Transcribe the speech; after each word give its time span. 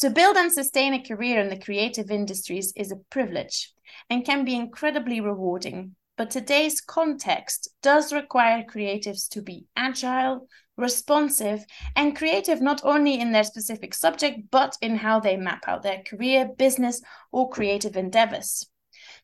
To 0.00 0.10
build 0.10 0.36
and 0.36 0.52
sustain 0.52 0.92
a 0.92 1.02
career 1.02 1.40
in 1.40 1.48
the 1.48 1.58
creative 1.58 2.10
industries 2.10 2.70
is 2.76 2.92
a 2.92 3.00
privilege 3.08 3.72
and 4.10 4.26
can 4.26 4.44
be 4.44 4.54
incredibly 4.54 5.20
rewarding. 5.20 5.96
But 6.18 6.30
today's 6.30 6.82
context 6.82 7.70
does 7.82 8.12
require 8.12 8.62
creatives 8.62 9.26
to 9.30 9.40
be 9.40 9.64
agile, 9.74 10.48
responsive, 10.76 11.64
and 11.94 12.14
creative 12.14 12.60
not 12.60 12.82
only 12.84 13.18
in 13.18 13.32
their 13.32 13.44
specific 13.44 13.94
subject, 13.94 14.50
but 14.50 14.76
in 14.82 14.96
how 14.96 15.18
they 15.18 15.38
map 15.38 15.64
out 15.66 15.82
their 15.82 16.02
career, 16.02 16.46
business, 16.58 17.00
or 17.32 17.48
creative 17.48 17.96
endeavors. 17.96 18.66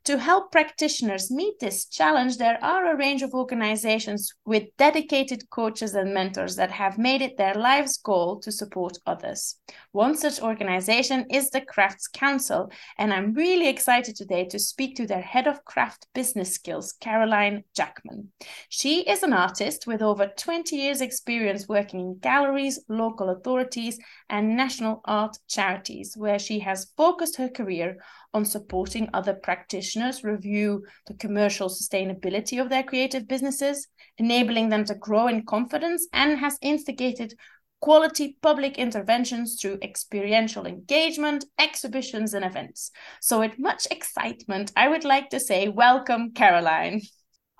To 0.06 0.18
help 0.18 0.50
practitioners 0.50 1.30
meet 1.30 1.60
this 1.60 1.84
challenge, 1.84 2.36
there 2.36 2.58
are 2.60 2.90
a 2.90 2.96
range 2.96 3.22
of 3.22 3.34
organizations 3.34 4.34
with 4.44 4.76
dedicated 4.76 5.48
coaches 5.48 5.94
and 5.94 6.12
mentors 6.12 6.56
that 6.56 6.72
have 6.72 6.98
made 6.98 7.22
it 7.22 7.36
their 7.36 7.54
life's 7.54 7.98
goal 7.98 8.40
to 8.40 8.50
support 8.50 8.98
others. 9.06 9.60
One 9.92 10.16
such 10.16 10.42
organization 10.42 11.26
is 11.30 11.50
the 11.50 11.60
Crafts 11.60 12.08
Council, 12.08 12.72
and 12.98 13.14
I'm 13.14 13.32
really 13.32 13.68
excited 13.68 14.16
today 14.16 14.44
to 14.46 14.58
speak 14.58 14.96
to 14.96 15.06
their 15.06 15.20
head 15.20 15.46
of 15.46 15.64
craft 15.64 16.08
business 16.14 16.52
skills, 16.52 16.94
Caroline 17.00 17.62
Jackman. 17.76 18.32
She 18.70 19.02
is 19.02 19.22
an 19.22 19.32
artist 19.32 19.86
with 19.86 20.02
over 20.02 20.26
20 20.26 20.74
years' 20.74 21.00
experience 21.00 21.68
working 21.68 22.00
in 22.00 22.18
galleries, 22.18 22.84
local 22.88 23.28
authorities, 23.28 24.00
and 24.28 24.56
national 24.56 25.00
art 25.04 25.38
charities, 25.48 26.16
where 26.16 26.40
she 26.40 26.58
has 26.58 26.90
focused 26.96 27.36
her 27.36 27.48
career 27.48 27.98
on 28.34 28.44
supporting 28.44 29.08
other 29.12 29.34
practitioners 29.34 30.24
review 30.24 30.84
the 31.06 31.14
commercial 31.14 31.68
sustainability 31.68 32.60
of 32.60 32.68
their 32.68 32.82
creative 32.82 33.28
businesses, 33.28 33.88
enabling 34.18 34.68
them 34.68 34.84
to 34.84 34.94
grow 34.94 35.28
in 35.28 35.44
confidence, 35.44 36.06
and 36.12 36.38
has 36.38 36.58
instigated 36.62 37.34
quality 37.80 38.38
public 38.40 38.78
interventions 38.78 39.58
through 39.60 39.78
experiential 39.82 40.66
engagement, 40.66 41.44
exhibitions, 41.58 42.32
and 42.32 42.44
events. 42.44 42.90
So, 43.20 43.40
with 43.40 43.58
much 43.58 43.86
excitement, 43.90 44.72
I 44.76 44.88
would 44.88 45.04
like 45.04 45.30
to 45.30 45.40
say 45.40 45.68
welcome, 45.68 46.32
Caroline. 46.32 47.02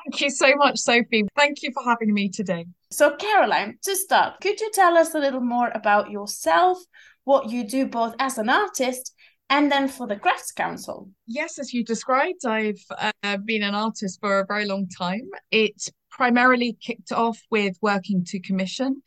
Thank 0.05 0.21
you 0.21 0.31
so 0.31 0.55
much, 0.57 0.79
Sophie. 0.79 1.25
Thank 1.37 1.63
you 1.63 1.71
for 1.73 1.85
having 1.85 2.13
me 2.15 2.29
today. 2.29 2.67
So, 2.91 3.15
Caroline, 3.17 3.79
to 3.83 3.95
start, 3.95 4.41
could 4.41 4.61
you 4.61 4.71
tell 4.73 4.97
us 4.97 5.15
a 5.15 5.19
little 5.19 5.41
more 5.41 5.71
about 5.75 6.11
yourself, 6.11 6.79
what 7.25 7.51
you 7.51 7.65
do 7.65 7.87
both 7.87 8.15
as 8.19 8.39
an 8.39 8.49
artist 8.49 9.15
and 9.51 9.71
then 9.71 9.89
for 9.89 10.07
the 10.07 10.17
Crafts 10.17 10.53
Council. 10.53 11.11
Yes, 11.27 11.59
as 11.59 11.73
you 11.73 11.85
described, 11.85 12.47
I've 12.47 12.83
uh, 13.23 13.37
been 13.39 13.63
an 13.63 13.75
artist 13.75 14.21
for 14.21 14.41
a 14.41 14.47
very 14.47 14.67
long 14.67 14.89
time. 14.89 15.29
It 15.51 15.89
primarily 16.11 16.77
kicked 16.81 17.13
off 17.13 17.39
with 17.51 17.77
working 17.83 18.25
to 18.27 18.41
commission. 18.41 19.03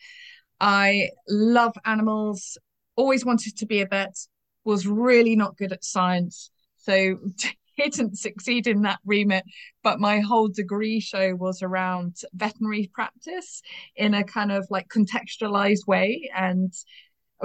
I 0.60 1.10
love 1.28 1.74
animals, 1.86 2.58
always 2.96 3.26
wanted 3.26 3.58
to 3.58 3.66
be 3.66 3.82
a 3.82 3.88
vet, 3.88 4.16
was 4.64 4.88
really 4.88 5.36
not 5.36 5.58
good 5.58 5.72
at 5.72 5.84
science. 5.84 6.52
So 6.78 7.18
didn't 7.78 8.18
succeed 8.18 8.68
in 8.68 8.84
that 8.84 9.00
remit, 9.06 9.44
but 9.84 10.00
my 10.00 10.20
whole 10.20 10.48
degree 10.48 11.00
show 11.00 11.36
was 11.36 11.62
around 11.62 12.18
veterinary 12.34 12.90
practice 12.94 13.62
in 13.96 14.14
a 14.14 14.24
kind 14.24 14.52
of 14.52 14.66
like 14.70 14.88
contextualized 14.88 15.86
way. 15.88 16.30
And 16.36 16.74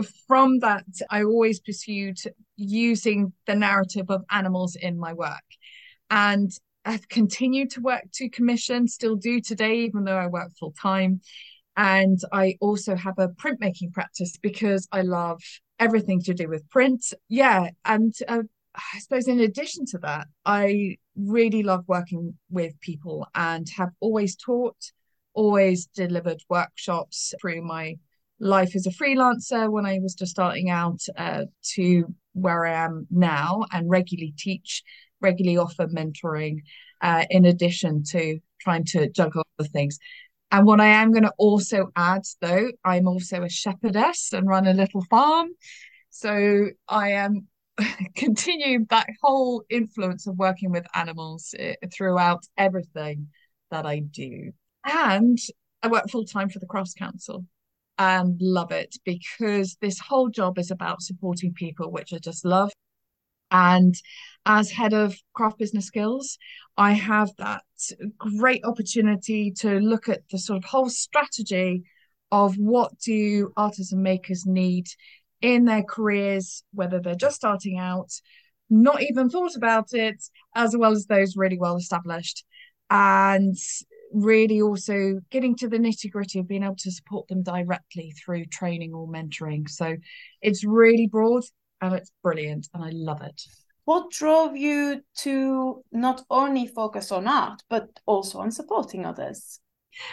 from 0.02 0.60
that, 0.60 0.84
I 1.10 1.22
always 1.24 1.60
pursued 1.60 2.18
using 2.56 3.32
the 3.46 3.54
narrative 3.54 4.06
of 4.10 4.24
animals 4.30 4.76
in 4.76 4.98
my 4.98 5.12
work. 5.12 5.44
And 6.10 6.50
I've 6.84 7.08
continued 7.08 7.70
to 7.72 7.80
work 7.80 8.04
to 8.14 8.28
commission, 8.28 8.88
still 8.88 9.16
do 9.16 9.40
today, 9.40 9.80
even 9.80 10.04
though 10.04 10.16
I 10.16 10.26
work 10.26 10.50
full 10.58 10.72
time. 10.72 11.20
And 11.76 12.18
I 12.32 12.56
also 12.60 12.96
have 12.96 13.18
a 13.18 13.28
printmaking 13.28 13.92
practice 13.92 14.36
because 14.40 14.88
I 14.90 15.02
love 15.02 15.40
everything 15.78 16.20
to 16.22 16.34
do 16.34 16.48
with 16.48 16.68
print. 16.68 17.04
Yeah. 17.28 17.70
And 17.84 18.14
uh, 18.28 18.42
I 18.74 18.98
suppose 18.98 19.28
in 19.28 19.40
addition 19.40 19.86
to 19.86 19.98
that, 19.98 20.26
I 20.44 20.98
really 21.16 21.62
love 21.62 21.84
working 21.86 22.34
with 22.50 22.78
people 22.80 23.26
and 23.34 23.68
have 23.76 23.90
always 24.00 24.36
taught, 24.36 24.77
always 25.34 25.86
delivered 25.86 26.42
workshops 26.48 27.34
through 27.40 27.62
my 27.62 27.96
life 28.40 28.74
as 28.74 28.86
a 28.86 28.90
freelancer 28.90 29.70
when 29.70 29.86
I 29.86 29.98
was 30.01 30.14
just 30.14 30.33
starting 30.33 30.70
out 30.70 31.01
uh, 31.17 31.45
to 31.74 32.14
where 32.33 32.64
I 32.64 32.84
am 32.84 33.06
now 33.11 33.64
and 33.70 33.89
regularly 33.89 34.34
teach, 34.36 34.83
regularly 35.20 35.58
offer 35.58 35.86
mentoring, 35.86 36.61
uh, 37.02 37.24
in 37.30 37.45
addition 37.45 38.02
to 38.11 38.39
trying 38.61 38.84
to 38.86 39.08
juggle 39.11 39.45
other 39.58 39.68
things. 39.68 39.98
And 40.51 40.67
what 40.67 40.80
I 40.80 40.86
am 40.86 41.12
going 41.12 41.24
to 41.24 41.33
also 41.39 41.90
add, 41.95 42.23
though, 42.40 42.70
I'm 42.84 43.06
also 43.06 43.42
a 43.42 43.48
shepherdess 43.48 44.33
and 44.33 44.48
run 44.48 44.67
a 44.67 44.74
little 44.74 45.05
farm. 45.05 45.51
So 46.08 46.70
I 46.89 47.12
am 47.12 47.46
continuing 48.17 48.86
that 48.90 49.07
whole 49.22 49.62
influence 49.70 50.27
of 50.27 50.36
working 50.36 50.72
with 50.72 50.86
animals 50.95 51.55
uh, 51.58 51.74
throughout 51.92 52.45
everything 52.57 53.28
that 53.70 53.86
I 53.86 54.01
do. 54.01 54.52
And 54.84 55.39
I 55.83 55.89
work 55.89 56.11
full 56.11 56.24
time 56.24 56.48
for 56.48 56.58
the 56.58 56.67
Crafts 56.67 56.95
Council 56.95 57.45
and 58.00 58.40
love 58.40 58.72
it 58.72 58.96
because 59.05 59.77
this 59.83 59.98
whole 60.00 60.30
job 60.30 60.58
is 60.58 60.70
about 60.70 61.02
supporting 61.02 61.52
people, 61.52 61.92
which 61.92 62.14
I 62.14 62.18
just 62.18 62.46
love. 62.46 62.72
And 63.50 63.94
as 64.46 64.70
head 64.70 64.94
of 64.94 65.14
craft 65.34 65.58
business 65.58 65.84
skills, 65.84 66.39
I 66.78 66.92
have 66.92 67.30
that 67.36 67.62
great 68.16 68.64
opportunity 68.64 69.52
to 69.58 69.80
look 69.80 70.08
at 70.08 70.22
the 70.30 70.39
sort 70.39 70.56
of 70.56 70.64
whole 70.64 70.89
strategy 70.89 71.83
of 72.33 72.55
what 72.56 72.98
do 73.00 73.52
artists 73.55 73.92
and 73.92 74.02
makers 74.02 74.46
need 74.46 74.86
in 75.42 75.66
their 75.66 75.83
careers, 75.83 76.62
whether 76.72 77.00
they're 77.00 77.14
just 77.14 77.36
starting 77.36 77.78
out, 77.78 78.10
not 78.70 79.02
even 79.02 79.28
thought 79.28 79.56
about 79.56 79.92
it, 79.92 80.24
as 80.55 80.74
well 80.74 80.92
as 80.92 81.05
those 81.05 81.36
really 81.36 81.58
well 81.58 81.77
established. 81.77 82.46
And 82.89 83.56
really 84.12 84.60
also 84.60 85.20
getting 85.30 85.56
to 85.56 85.68
the 85.68 85.78
nitty 85.78 86.10
gritty 86.10 86.38
of 86.38 86.48
being 86.48 86.62
able 86.62 86.76
to 86.76 86.90
support 86.90 87.28
them 87.28 87.42
directly 87.42 88.12
through 88.12 88.44
training 88.46 88.94
or 88.94 89.06
mentoring. 89.08 89.68
So 89.68 89.96
it's 90.42 90.64
really 90.64 91.06
broad 91.06 91.44
and 91.80 91.94
it's 91.94 92.12
brilliant 92.22 92.68
and 92.74 92.84
I 92.84 92.90
love 92.92 93.22
it. 93.22 93.42
What 93.84 94.10
drove 94.10 94.56
you 94.56 95.02
to 95.18 95.82
not 95.90 96.22
only 96.30 96.66
focus 96.66 97.10
on 97.10 97.26
art, 97.26 97.62
but 97.68 97.88
also 98.06 98.38
on 98.38 98.50
supporting 98.50 99.04
others? 99.04 99.60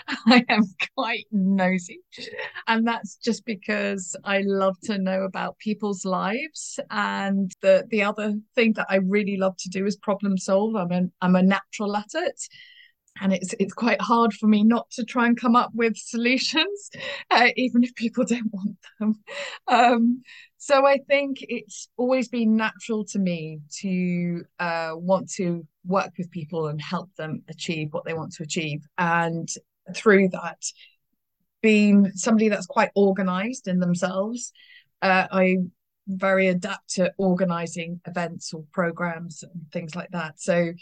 I 0.25 0.43
am 0.49 0.63
quite 0.95 1.27
nosy. 1.31 1.99
And 2.65 2.87
that's 2.87 3.17
just 3.17 3.45
because 3.45 4.15
I 4.23 4.41
love 4.43 4.79
to 4.85 4.97
know 4.97 5.23
about 5.23 5.59
people's 5.59 6.05
lives. 6.05 6.79
And 6.89 7.51
the 7.61 7.85
the 7.89 8.03
other 8.03 8.33
thing 8.55 8.73
that 8.73 8.87
I 8.89 8.95
really 8.95 9.37
love 9.37 9.55
to 9.59 9.69
do 9.69 9.85
is 9.85 9.95
problem 9.97 10.37
solve. 10.37 10.75
I'm 10.75 10.91
a, 10.91 11.03
I'm 11.21 11.35
a 11.35 11.43
natural 11.43 11.95
at 11.95 12.07
it 12.15 12.41
and 13.21 13.33
it's 13.33 13.53
it's 13.59 13.73
quite 13.73 14.01
hard 14.01 14.33
for 14.33 14.47
me 14.47 14.63
not 14.63 14.89
to 14.91 15.03
try 15.03 15.25
and 15.27 15.39
come 15.39 15.55
up 15.55 15.71
with 15.73 15.95
solutions, 15.97 16.89
uh, 17.31 17.49
even 17.55 17.83
if 17.83 17.93
people 17.95 18.25
don't 18.25 18.51
want 18.51 18.77
them. 18.99 19.15
Um, 19.67 20.21
so 20.57 20.85
I 20.85 20.99
think 21.07 21.37
it's 21.41 21.89
always 21.97 22.27
been 22.27 22.55
natural 22.55 23.05
to 23.05 23.19
me 23.19 23.59
to 23.81 24.43
uh, 24.59 24.91
want 24.95 25.29
to 25.33 25.65
work 25.85 26.11
with 26.17 26.31
people 26.31 26.67
and 26.67 26.81
help 26.81 27.09
them 27.15 27.43
achieve 27.49 27.89
what 27.91 28.05
they 28.05 28.13
want 28.13 28.33
to 28.33 28.43
achieve, 28.43 28.81
and 28.97 29.47
through 29.95 30.29
that, 30.29 30.61
being 31.61 32.11
somebody 32.13 32.49
that's 32.49 32.65
quite 32.65 32.91
organized 32.95 33.67
in 33.67 33.79
themselves, 33.79 34.51
uh, 35.01 35.27
I 35.31 35.57
very 36.07 36.47
adept 36.47 36.97
at 36.99 37.13
organizing 37.17 37.99
events 38.05 38.53
or 38.53 38.63
programs 38.71 39.43
and 39.43 39.71
things 39.71 39.95
like 39.95 40.09
that. 40.11 40.39
So 40.39 40.73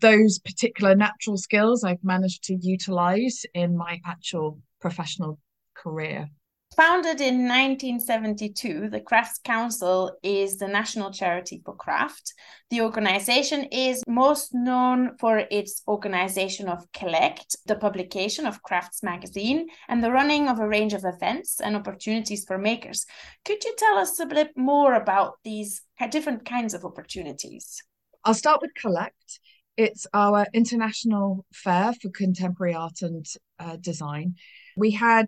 those 0.00 0.38
particular 0.38 0.94
natural 0.94 1.36
skills 1.36 1.84
I've 1.84 2.02
managed 2.02 2.44
to 2.44 2.58
utilize 2.60 3.44
in 3.54 3.76
my 3.76 4.00
actual 4.04 4.60
professional 4.80 5.38
career. 5.74 6.28
Founded 6.78 7.20
in 7.20 7.48
1972, 7.48 8.88
the 8.88 9.00
Crafts 9.00 9.40
Council 9.42 10.16
is 10.22 10.58
the 10.58 10.68
national 10.68 11.10
charity 11.10 11.60
for 11.64 11.74
craft. 11.74 12.32
The 12.70 12.82
organization 12.82 13.64
is 13.72 14.04
most 14.06 14.54
known 14.54 15.16
for 15.18 15.38
its 15.50 15.82
organization 15.88 16.68
of 16.68 16.86
Collect, 16.92 17.56
the 17.66 17.74
publication 17.74 18.46
of 18.46 18.62
Crafts 18.62 19.02
magazine, 19.02 19.66
and 19.88 20.04
the 20.04 20.12
running 20.12 20.48
of 20.48 20.60
a 20.60 20.68
range 20.68 20.94
of 20.94 21.04
events 21.04 21.60
and 21.60 21.74
opportunities 21.74 22.44
for 22.44 22.58
makers. 22.58 23.06
Could 23.44 23.64
you 23.64 23.74
tell 23.76 23.98
us 23.98 24.20
a 24.20 24.26
bit 24.26 24.56
more 24.56 24.94
about 24.94 25.32
these 25.42 25.82
different 26.12 26.44
kinds 26.44 26.74
of 26.74 26.84
opportunities? 26.84 27.82
I'll 28.24 28.34
start 28.34 28.60
with 28.62 28.70
Collect. 28.80 29.40
It's 29.76 30.06
our 30.14 30.46
international 30.54 31.44
fair 31.52 31.92
for 32.00 32.10
contemporary 32.10 32.74
art 32.74 33.02
and 33.02 33.26
uh, 33.58 33.74
design. 33.80 34.36
We 34.76 34.92
had 34.92 35.26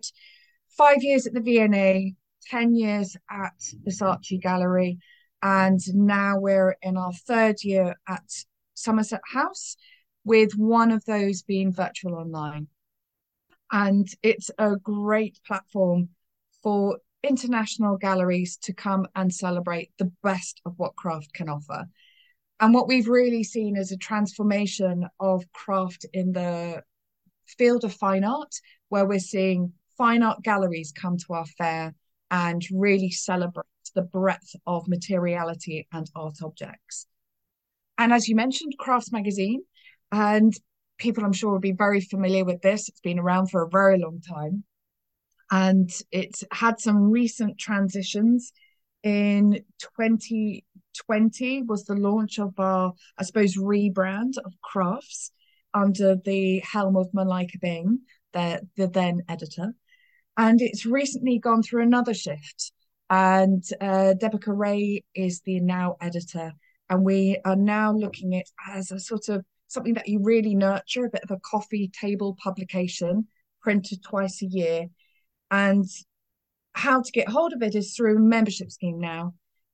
five 0.77 1.03
years 1.03 1.27
at 1.27 1.33
the 1.33 1.41
V&A, 1.41 2.15
10 2.47 2.75
years 2.75 3.15
at 3.29 3.53
the 3.83 3.91
Saatchi 3.91 4.41
Gallery, 4.41 4.99
and 5.41 5.79
now 5.93 6.37
we're 6.39 6.77
in 6.81 6.97
our 6.97 7.13
third 7.13 7.63
year 7.63 7.95
at 8.07 8.23
Somerset 8.73 9.21
House, 9.31 9.77
with 10.23 10.53
one 10.53 10.91
of 10.91 11.03
those 11.05 11.41
being 11.41 11.71
virtual 11.71 12.15
online. 12.15 12.67
And 13.71 14.07
it's 14.21 14.51
a 14.57 14.75
great 14.75 15.39
platform 15.47 16.09
for 16.61 16.99
international 17.23 17.97
galleries 17.97 18.57
to 18.57 18.73
come 18.73 19.07
and 19.15 19.33
celebrate 19.33 19.91
the 19.97 20.11
best 20.23 20.61
of 20.65 20.73
what 20.77 20.95
craft 20.95 21.33
can 21.33 21.49
offer. 21.49 21.85
And 22.59 22.73
what 22.73 22.87
we've 22.87 23.07
really 23.07 23.43
seen 23.43 23.77
is 23.77 23.91
a 23.91 23.97
transformation 23.97 25.07
of 25.19 25.43
craft 25.53 26.05
in 26.13 26.33
the 26.33 26.83
field 27.45 27.83
of 27.83 27.93
fine 27.93 28.23
art, 28.23 28.53
where 28.89 29.05
we're 29.05 29.19
seeing 29.19 29.73
fine 30.01 30.23
art 30.23 30.41
galleries 30.41 30.91
come 30.99 31.15
to 31.15 31.33
our 31.33 31.45
fair 31.45 31.93
and 32.31 32.63
really 32.71 33.11
celebrate 33.11 33.65
the 33.93 34.01
breadth 34.01 34.55
of 34.65 34.87
materiality 34.87 35.87
and 35.93 36.09
art 36.15 36.37
objects. 36.41 37.05
And 37.99 38.11
as 38.11 38.27
you 38.27 38.35
mentioned, 38.35 38.73
Crafts 38.79 39.11
Magazine, 39.11 39.61
and 40.11 40.51
people 40.97 41.23
I'm 41.23 41.33
sure 41.33 41.51
will 41.51 41.59
be 41.59 41.73
very 41.73 42.01
familiar 42.01 42.43
with 42.43 42.63
this. 42.63 42.89
It's 42.89 42.99
been 42.99 43.19
around 43.19 43.51
for 43.51 43.61
a 43.61 43.69
very 43.69 43.99
long 43.99 44.21
time. 44.27 44.63
And 45.51 45.87
it's 46.11 46.43
had 46.51 46.79
some 46.79 47.11
recent 47.11 47.59
transitions. 47.59 48.53
In 49.03 49.63
2020 49.97 51.61
was 51.67 51.83
the 51.83 51.93
launch 51.93 52.39
of 52.39 52.59
our, 52.59 52.93
I 53.19 53.23
suppose, 53.23 53.55
rebrand 53.55 54.39
of 54.43 54.53
Crafts 54.63 55.31
under 55.75 56.15
the 56.15 56.57
helm 56.61 56.97
of 56.97 57.11
Malaika 57.11 57.61
Byng, 57.61 57.99
the, 58.33 58.67
the 58.77 58.87
then 58.87 59.21
editor. 59.29 59.75
And 60.37 60.61
it's 60.61 60.85
recently 60.85 61.39
gone 61.39 61.63
through 61.63 61.83
another 61.83 62.13
shift. 62.13 62.71
And 63.09 63.63
uh, 63.81 64.15
Debika 64.19 64.57
Ray 64.57 65.03
is 65.13 65.41
the 65.41 65.59
now 65.59 65.97
editor. 66.01 66.53
And 66.89 67.03
we 67.03 67.39
are 67.45 67.55
now 67.55 67.91
looking 67.93 68.35
at 68.35 68.45
as 68.69 68.91
a 68.91 68.99
sort 68.99 69.29
of 69.29 69.45
something 69.67 69.93
that 69.93 70.07
you 70.07 70.19
really 70.21 70.55
nurture, 70.55 71.05
a 71.05 71.09
bit 71.09 71.23
of 71.23 71.31
a 71.31 71.39
coffee 71.39 71.89
table 71.99 72.37
publication 72.41 73.27
printed 73.61 74.03
twice 74.03 74.41
a 74.41 74.45
year. 74.45 74.87
And 75.49 75.85
how 76.73 77.01
to 77.01 77.11
get 77.11 77.29
hold 77.29 77.53
of 77.53 77.61
it 77.61 77.75
is 77.75 77.95
through 77.95 78.17
a 78.17 78.19
membership 78.19 78.71
scheme 78.71 78.99
now, 78.99 79.33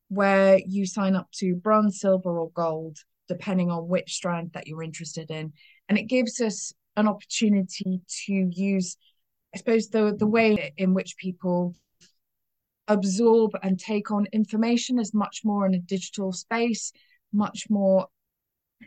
where 0.09 0.59
you 0.65 0.85
sign 0.85 1.15
up 1.15 1.27
to 1.33 1.55
bronze, 1.55 1.99
silver, 1.99 2.39
or 2.39 2.49
gold, 2.51 2.97
depending 3.27 3.69
on 3.69 3.87
which 3.87 4.13
strand 4.13 4.51
that 4.53 4.67
you're 4.67 4.83
interested 4.83 5.29
in. 5.29 5.53
And 5.89 5.97
it 5.97 6.03
gives 6.03 6.41
us 6.41 6.73
an 6.95 7.07
opportunity 7.07 8.01
to 8.25 8.33
use, 8.51 8.97
I 9.57 9.59
suppose, 9.59 9.89
the, 9.89 10.15
the 10.15 10.27
way 10.27 10.71
in 10.77 10.93
which 10.93 11.17
people 11.17 11.73
absorb 12.87 13.53
and 13.63 13.79
take 13.79 14.11
on 14.11 14.27
information 14.31 14.99
is 14.99 15.15
much 15.15 15.41
more 15.43 15.65
in 15.65 15.73
a 15.73 15.79
digital 15.79 16.31
space, 16.31 16.91
much 17.33 17.65
more 17.67 18.05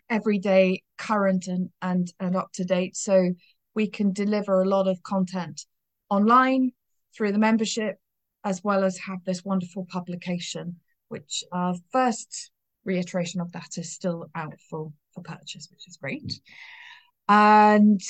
everyday, 0.09 0.85
current, 0.97 1.49
and 1.49 1.71
and 1.83 2.13
and 2.21 2.37
up 2.37 2.53
to 2.53 2.65
date. 2.65 2.97
So 2.97 3.33
we 3.75 3.89
can 3.89 4.13
deliver 4.13 4.63
a 4.63 4.69
lot 4.69 4.87
of 4.87 5.03
content 5.03 5.67
online 6.09 6.71
through 7.17 7.33
the 7.33 7.39
membership, 7.39 7.97
as 8.45 8.63
well 8.63 8.85
as 8.85 8.97
have 8.99 9.25
this 9.25 9.45
wonderful 9.45 9.89
publication, 9.91 10.77
which 11.09 11.43
our 11.51 11.75
first 11.91 12.53
reiteration 12.85 13.41
of 13.41 13.51
that 13.51 13.77
is 13.77 13.93
still 13.93 14.31
out 14.37 14.55
for 14.71 14.93
for 15.15 15.23
purchase, 15.25 15.67
which 15.69 15.89
is 15.89 15.97
great. 15.97 16.41
And 17.29 18.01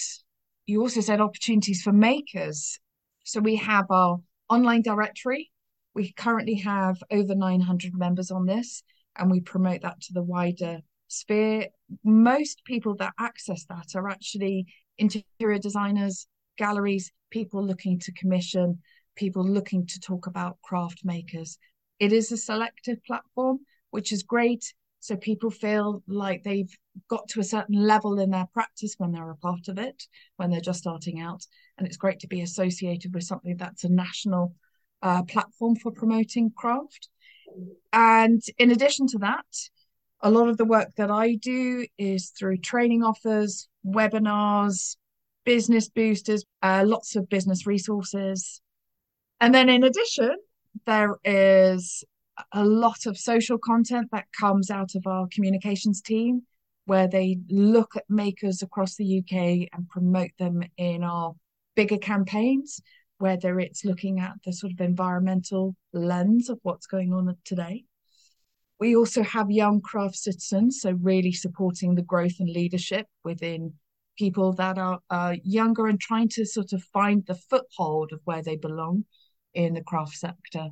you 0.70 0.81
also 0.81 1.00
said 1.00 1.20
opportunities 1.20 1.82
for 1.82 1.93
makers. 1.93 2.78
So 3.25 3.40
we 3.40 3.56
have 3.56 3.87
our 3.90 4.19
online 4.49 4.82
directory. 4.82 5.50
We 5.94 6.12
currently 6.12 6.55
have 6.55 7.02
over 7.11 7.34
900 7.34 7.93
members 7.94 8.31
on 8.31 8.46
this, 8.46 8.82
and 9.17 9.31
we 9.31 9.40
promote 9.40 9.82
that 9.82 10.00
to 10.02 10.12
the 10.12 10.22
wider 10.22 10.81
sphere, 11.08 11.67
most 12.05 12.64
people 12.64 12.94
that 12.96 13.14
access 13.19 13.64
that 13.64 13.96
are 13.96 14.08
actually 14.08 14.67
interior 14.96 15.58
designers, 15.58 16.28
galleries, 16.56 17.11
people 17.31 17.64
looking 17.64 17.99
to 17.99 18.12
commission, 18.12 18.78
people 19.17 19.44
looking 19.44 19.87
to 19.87 19.99
talk 19.99 20.28
about 20.28 20.61
craft 20.62 21.00
makers. 21.05 21.58
It 21.99 22.12
is 22.12 22.31
a 22.31 22.37
selective 22.37 23.02
platform, 23.05 23.58
which 23.90 24.12
is 24.12 24.22
great. 24.22 24.72
So 25.00 25.17
people 25.17 25.50
feel 25.50 26.02
like 26.06 26.43
they've 26.43 26.73
got 27.08 27.26
to 27.29 27.41
a 27.41 27.44
certain 27.44 27.75
level 27.75 28.20
in 28.20 28.31
their 28.31 28.47
practice 28.52 28.94
when 28.99 29.12
they're 29.12 29.31
a 29.31 29.37
part 29.37 29.69
of 29.69 29.79
it, 29.79 30.05
when 30.37 30.50
they're 30.50 30.61
just 30.61 30.81
starting 30.81 31.20
out. 31.20 31.43
And 31.79 31.87
it's 31.87 31.97
great 31.97 32.20
to 32.20 32.29
be 32.29 32.43
associated 32.43 33.14
with 33.14 33.25
something 33.25 33.56
that's 33.56 33.85
a 33.85 33.88
national 33.88 34.55
uh, 35.02 35.23
platform 35.23 35.76
for 35.76 35.91
promoting 35.91 36.50
craft. 36.55 37.08
And 37.93 38.43
in 38.58 38.70
addition 38.70 39.06
to 39.08 39.19
that, 39.19 39.47
a 40.20 40.31
lot 40.31 40.49
of 40.49 40.58
the 40.58 40.67
work 40.67 40.94
that 40.97 41.11
I 41.11 41.35
do 41.35 41.87
is 41.96 42.31
through 42.38 42.58
training 42.58 43.03
offers, 43.03 43.69
webinars, 43.87 44.96
business 45.44 45.88
boosters, 45.88 46.44
uh, 46.62 46.85
lots 46.87 47.17
of 47.17 47.29
business 47.29 47.67
resources. 47.67 48.61
And 49.41 49.55
then 49.55 49.70
in 49.70 49.82
addition, 49.82 50.37
there 50.85 51.17
is 51.25 52.05
a 52.53 52.65
lot 52.65 53.07
of 53.07 53.19
social 53.19 53.59
content 53.59 54.09
that 54.13 54.27
comes 54.39 54.71
out 54.71 54.95
of 54.95 55.07
our 55.07 55.27
communications 55.33 56.01
team 56.01 56.43
where 56.87 57.09
they 57.09 57.39
look 57.49 57.97
at 57.97 58.05
makers 58.09 58.63
across 58.63 58.97
the 58.97 59.19
UK 59.19 59.69
and 59.73 59.89
promote 59.89 60.31
them 60.39 60.63
in 60.77 61.05
our 61.05 61.35
bigger 61.77 61.99
campaigns, 61.99 62.81
whether 63.19 63.61
it's 63.61 63.85
looking 63.85 64.19
at 64.19 64.33
the 64.45 64.53
sort 64.53 64.73
of 64.73 64.81
environmental 64.81 65.77
lens 65.93 66.49
of 66.49 66.59
what's 66.63 66.87
going 66.87 67.13
on 67.13 67.37
today 67.45 67.85
we 68.81 68.97
also 68.97 69.23
have 69.23 69.51
young 69.51 69.83
craft 69.83 70.17
citizens, 70.17 70.81
so 70.81 70.93
really 71.03 71.33
supporting 71.33 71.95
the 71.95 72.03
growth 72.03 72.41
and 72.41 72.49
leadership 72.49 73.07
within 73.23 73.75
people 74.19 74.55
that 74.55 74.79
are 74.79 75.01
uh, 75.11 75.37
younger 75.45 75.87
and 75.87 76.01
trying 76.01 76.29
to 76.31 76.47
sort 76.47 76.73
of 76.73 76.83
find 76.85 77.25
the 77.27 77.35
foothold 77.35 78.11
of 78.13 78.21
where 78.25 78.43
they 78.43 78.57
belong 78.57 79.05
in 79.53 79.75
the 79.75 79.83
craft 79.83 80.17
sector. 80.17 80.71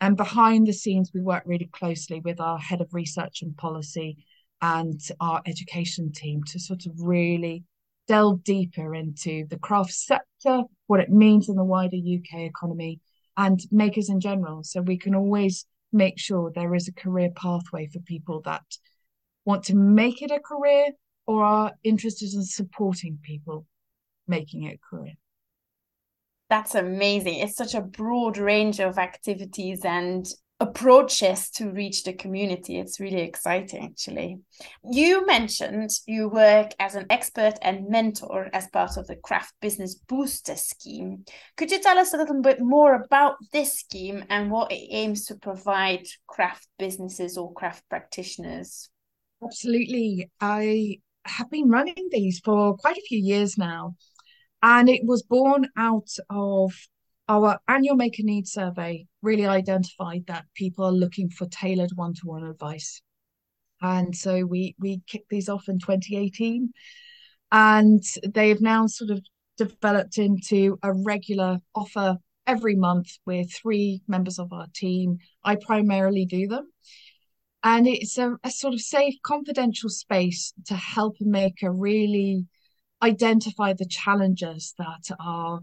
And 0.00 0.16
behind 0.16 0.66
the 0.66 0.72
scenes, 0.72 1.10
we 1.14 1.20
work 1.20 1.42
really 1.46 1.70
closely 1.72 2.20
with 2.20 2.40
our 2.40 2.58
head 2.58 2.80
of 2.80 2.92
research 2.92 3.42
and 3.42 3.56
policy 3.56 4.18
and 4.60 5.00
our 5.20 5.42
education 5.46 6.12
team 6.12 6.42
to 6.44 6.58
sort 6.58 6.86
of 6.86 6.92
really 6.98 7.64
delve 8.06 8.44
deeper 8.44 8.94
into 8.94 9.46
the 9.48 9.58
craft 9.58 9.92
sector, 9.92 10.62
what 10.86 11.00
it 11.00 11.10
means 11.10 11.48
in 11.48 11.56
the 11.56 11.64
wider 11.64 11.96
UK 11.96 12.40
economy, 12.40 13.00
and 13.36 13.60
makers 13.70 14.08
in 14.08 14.20
general. 14.20 14.62
So 14.62 14.80
we 14.80 14.98
can 14.98 15.14
always 15.14 15.66
make 15.92 16.18
sure 16.18 16.50
there 16.50 16.74
is 16.74 16.88
a 16.88 16.92
career 16.92 17.30
pathway 17.34 17.88
for 17.88 18.00
people 18.00 18.42
that 18.42 18.64
want 19.44 19.64
to 19.64 19.76
make 19.76 20.22
it 20.22 20.30
a 20.30 20.40
career 20.40 20.88
or 21.26 21.44
are 21.44 21.72
interested 21.82 22.32
in 22.34 22.44
supporting 22.44 23.18
people 23.22 23.66
making 24.28 24.64
it 24.64 24.74
a 24.74 24.96
career. 24.96 25.14
That's 26.48 26.74
amazing. 26.74 27.40
It's 27.40 27.56
such 27.56 27.74
a 27.74 27.80
broad 27.80 28.38
range 28.38 28.78
of 28.78 28.98
activities 28.98 29.84
and 29.84 30.26
approaches 30.58 31.50
to 31.50 31.70
reach 31.70 32.04
the 32.04 32.14
community. 32.14 32.78
It's 32.78 33.00
really 33.00 33.20
exciting, 33.20 33.84
actually. 33.84 34.38
You 34.90 35.26
mentioned 35.26 35.90
you 36.06 36.28
work 36.28 36.72
as 36.78 36.94
an 36.94 37.06
expert 37.10 37.54
and 37.60 37.88
mentor 37.88 38.48
as 38.54 38.68
part 38.68 38.96
of 38.96 39.06
the 39.06 39.16
Craft 39.16 39.54
Business 39.60 39.96
Booster 39.96 40.56
scheme. 40.56 41.24
Could 41.56 41.70
you 41.70 41.80
tell 41.80 41.98
us 41.98 42.14
a 42.14 42.16
little 42.16 42.40
bit 42.40 42.60
more 42.60 42.94
about 42.94 43.36
this 43.52 43.74
scheme 43.74 44.24
and 44.30 44.50
what 44.50 44.72
it 44.72 44.88
aims 44.90 45.26
to 45.26 45.34
provide 45.34 46.06
craft 46.26 46.68
businesses 46.78 47.36
or 47.36 47.52
craft 47.52 47.82
practitioners? 47.90 48.88
Absolutely. 49.44 50.30
I 50.40 51.00
have 51.26 51.50
been 51.50 51.68
running 51.68 52.08
these 52.10 52.40
for 52.40 52.76
quite 52.78 52.96
a 52.96 53.06
few 53.08 53.18
years 53.18 53.58
now. 53.58 53.96
And 54.62 54.88
it 54.88 55.02
was 55.04 55.22
born 55.22 55.68
out 55.76 56.08
of 56.30 56.72
our 57.28 57.58
annual 57.68 57.96
maker 57.96 58.22
needs 58.22 58.52
survey 58.52 59.06
really 59.22 59.46
identified 59.46 60.24
that 60.26 60.46
people 60.54 60.84
are 60.84 60.92
looking 60.92 61.28
for 61.28 61.46
tailored 61.46 61.90
one-to-one 61.94 62.44
advice. 62.44 63.02
And 63.82 64.16
so 64.16 64.44
we 64.44 64.74
we 64.78 65.02
kicked 65.06 65.28
these 65.28 65.48
off 65.48 65.68
in 65.68 65.78
2018 65.78 66.72
and 67.52 68.02
they've 68.32 68.60
now 68.60 68.86
sort 68.86 69.10
of 69.10 69.24
developed 69.56 70.18
into 70.18 70.78
a 70.82 70.92
regular 70.92 71.58
offer 71.74 72.16
every 72.46 72.76
month 72.76 73.08
with 73.26 73.52
three 73.52 74.02
members 74.06 74.38
of 74.38 74.52
our 74.52 74.66
team. 74.74 75.18
I 75.44 75.56
primarily 75.56 76.24
do 76.24 76.46
them. 76.46 76.70
And 77.62 77.88
it's 77.88 78.16
a, 78.18 78.36
a 78.44 78.50
sort 78.50 78.74
of 78.74 78.80
safe 78.80 79.14
confidential 79.24 79.90
space 79.90 80.52
to 80.66 80.74
help 80.74 81.16
a 81.20 81.24
maker 81.24 81.72
really 81.72 82.46
identify 83.02 83.72
the 83.72 83.86
challenges 83.86 84.74
that 84.78 85.14
are 85.20 85.60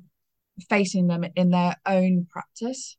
facing 0.70 1.08
them 1.08 1.26
in 1.36 1.50
their 1.50 1.76
own 1.86 2.28
practice 2.30 2.98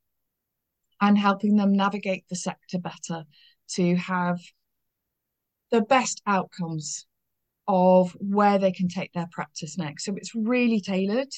and 1.00 1.18
helping 1.18 1.56
them 1.56 1.72
navigate 1.72 2.24
the 2.28 2.36
sector 2.36 2.78
better 2.78 3.24
to 3.68 3.96
have 3.96 4.38
the 5.70 5.82
best 5.82 6.22
outcomes 6.26 7.06
of 7.66 8.12
where 8.20 8.58
they 8.58 8.72
can 8.72 8.88
take 8.88 9.12
their 9.12 9.28
practice 9.32 9.78
next. 9.78 10.04
So 10.04 10.14
it's 10.16 10.34
really 10.34 10.80
tailored. 10.80 11.32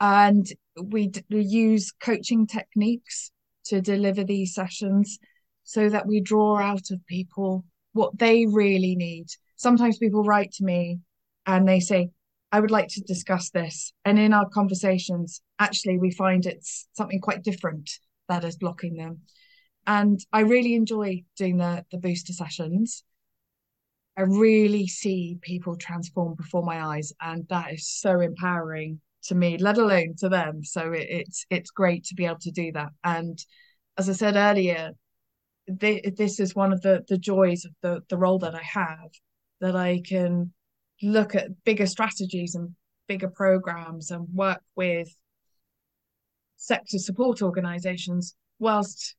And 0.00 0.46
we, 0.82 1.08
d- 1.08 1.24
we 1.30 1.42
use 1.42 1.92
coaching 1.92 2.46
techniques 2.46 3.30
to 3.66 3.80
deliver 3.80 4.24
these 4.24 4.54
sessions 4.54 5.18
so 5.62 5.88
that 5.88 6.06
we 6.06 6.20
draw 6.20 6.58
out 6.58 6.90
of 6.90 7.06
people 7.06 7.64
what 7.92 8.18
they 8.18 8.46
really 8.46 8.96
need. 8.96 9.26
Sometimes 9.56 9.98
people 9.98 10.24
write 10.24 10.52
to 10.52 10.64
me 10.64 10.98
and 11.46 11.66
they 11.66 11.80
say, 11.80 12.10
I 12.54 12.60
would 12.60 12.70
like 12.70 12.86
to 12.90 13.00
discuss 13.00 13.50
this. 13.50 13.92
And 14.04 14.16
in 14.16 14.32
our 14.32 14.48
conversations, 14.48 15.42
actually, 15.58 15.98
we 15.98 16.12
find 16.12 16.46
it's 16.46 16.86
something 16.92 17.20
quite 17.20 17.42
different 17.42 17.90
that 18.28 18.44
is 18.44 18.56
blocking 18.56 18.94
them. 18.94 19.22
And 19.88 20.20
I 20.32 20.42
really 20.42 20.76
enjoy 20.76 21.24
doing 21.36 21.56
the 21.56 21.84
the 21.90 21.98
booster 21.98 22.32
sessions. 22.32 23.02
I 24.16 24.22
really 24.22 24.86
see 24.86 25.36
people 25.42 25.76
transform 25.76 26.36
before 26.36 26.62
my 26.62 26.80
eyes, 26.80 27.12
and 27.20 27.44
that 27.48 27.72
is 27.72 27.88
so 27.88 28.20
empowering 28.20 29.00
to 29.24 29.34
me, 29.34 29.58
let 29.58 29.78
alone 29.78 30.14
to 30.18 30.28
them. 30.28 30.62
So 30.62 30.92
it, 30.92 31.08
it's 31.10 31.46
it's 31.50 31.72
great 31.72 32.04
to 32.04 32.14
be 32.14 32.26
able 32.26 32.38
to 32.42 32.52
do 32.52 32.70
that. 32.70 32.92
And 33.02 33.36
as 33.98 34.08
I 34.08 34.12
said 34.12 34.36
earlier, 34.36 34.92
th- 35.80 36.14
this 36.16 36.38
is 36.38 36.54
one 36.54 36.72
of 36.72 36.82
the 36.82 37.02
the 37.08 37.18
joys 37.18 37.64
of 37.64 37.72
the 37.82 38.02
the 38.08 38.16
role 38.16 38.38
that 38.38 38.54
I 38.54 38.62
have, 38.62 39.10
that 39.60 39.74
I 39.74 40.02
can 40.06 40.52
look 41.04 41.34
at 41.34 41.64
bigger 41.64 41.86
strategies 41.86 42.54
and 42.54 42.74
bigger 43.08 43.28
programs 43.28 44.10
and 44.10 44.26
work 44.32 44.62
with 44.76 45.08
sector 46.56 46.98
support 46.98 47.42
organizations 47.42 48.36
whilst 48.58 49.16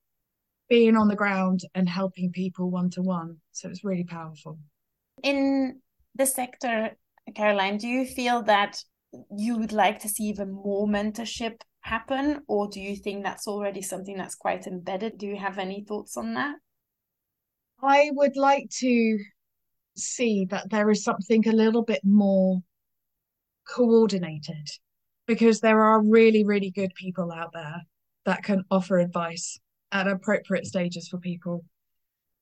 being 0.68 0.96
on 0.96 1.08
the 1.08 1.16
ground 1.16 1.62
and 1.76 1.88
helping 1.88 2.32
people 2.32 2.72
one 2.72 2.90
to 2.90 3.02
one. 3.02 3.38
So 3.52 3.70
it's 3.70 3.84
really 3.84 4.04
powerful. 4.04 4.58
In 5.22 5.80
the 6.16 6.26
sector, 6.26 6.92
Caroline, 7.36 7.78
do 7.78 7.88
you 7.88 8.06
feel 8.06 8.42
that 8.44 8.82
you 9.38 9.58
would 9.58 9.72
like 9.72 10.00
to 10.00 10.10
see 10.10 10.24
even 10.24 10.52
more 10.52 10.88
mentorship 10.88 11.62
happen, 11.82 12.42
or 12.48 12.68
do 12.68 12.82
you 12.82 12.96
think 12.96 13.24
that's 13.24 13.48
already 13.48 13.82
something 13.82 14.18
that's 14.18 14.36
quite 14.36 14.66
embedded? 14.66 15.18
Do 15.18 15.28
you 15.28 15.38
have 15.38 15.60
any 15.60 15.86
thoughts 15.88 16.18
on 16.18 16.34
that? 16.34 16.56
I 17.82 18.10
would 18.14 18.36
like 18.36 18.70
to 18.80 19.20
see 19.98 20.46
that 20.46 20.70
there 20.70 20.90
is 20.90 21.04
something 21.04 21.48
a 21.48 21.54
little 21.54 21.84
bit 21.84 22.02
more 22.04 22.62
coordinated 23.68 24.70
because 25.28 25.60
there 25.60 25.84
are 25.84 26.02
really, 26.02 26.44
really 26.44 26.72
good 26.72 26.94
people 26.96 27.32
out 27.32 27.52
there 27.54 27.82
that 28.26 28.44
can 28.44 28.64
offer 28.70 29.00
advice 29.00 29.60
at 29.92 30.08
appropriate 30.08 30.66
stages 30.66 31.08
for 31.08 31.18
people. 31.18 31.64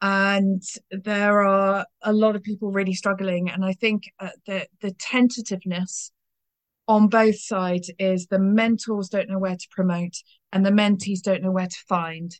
And 0.01 0.61
there 0.91 1.43
are 1.43 1.85
a 2.01 2.11
lot 2.11 2.35
of 2.35 2.43
people 2.43 2.71
really 2.71 2.93
struggling. 2.93 3.49
And 3.49 3.63
I 3.63 3.73
think 3.73 4.03
uh, 4.19 4.29
the, 4.45 4.67
the 4.81 4.91
tentativeness 4.91 6.11
on 6.87 7.07
both 7.07 7.39
sides 7.39 7.89
is 7.97 8.27
the 8.27 8.39
mentors 8.39 9.07
don't 9.07 9.29
know 9.29 9.39
where 9.39 9.55
to 9.55 9.67
promote 9.71 10.15
and 10.51 10.65
the 10.65 10.71
mentees 10.71 11.21
don't 11.21 11.41
know 11.41 11.51
where 11.51 11.67
to 11.67 11.83
find. 11.87 12.37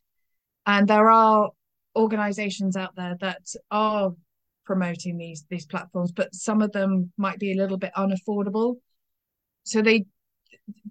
And 0.66 0.88
there 0.88 1.10
are 1.10 1.52
organizations 1.96 2.76
out 2.76 2.96
there 2.96 3.16
that 3.22 3.44
are 3.72 4.12
promoting 4.66 5.18
these 5.18 5.46
these 5.50 5.66
platforms, 5.66 6.12
but 6.12 6.34
some 6.34 6.62
of 6.62 6.72
them 6.72 7.12
might 7.18 7.40
be 7.40 7.52
a 7.52 7.58
little 7.58 7.78
bit 7.78 7.92
unaffordable. 7.98 8.76
So 9.64 9.82
they 9.82 10.06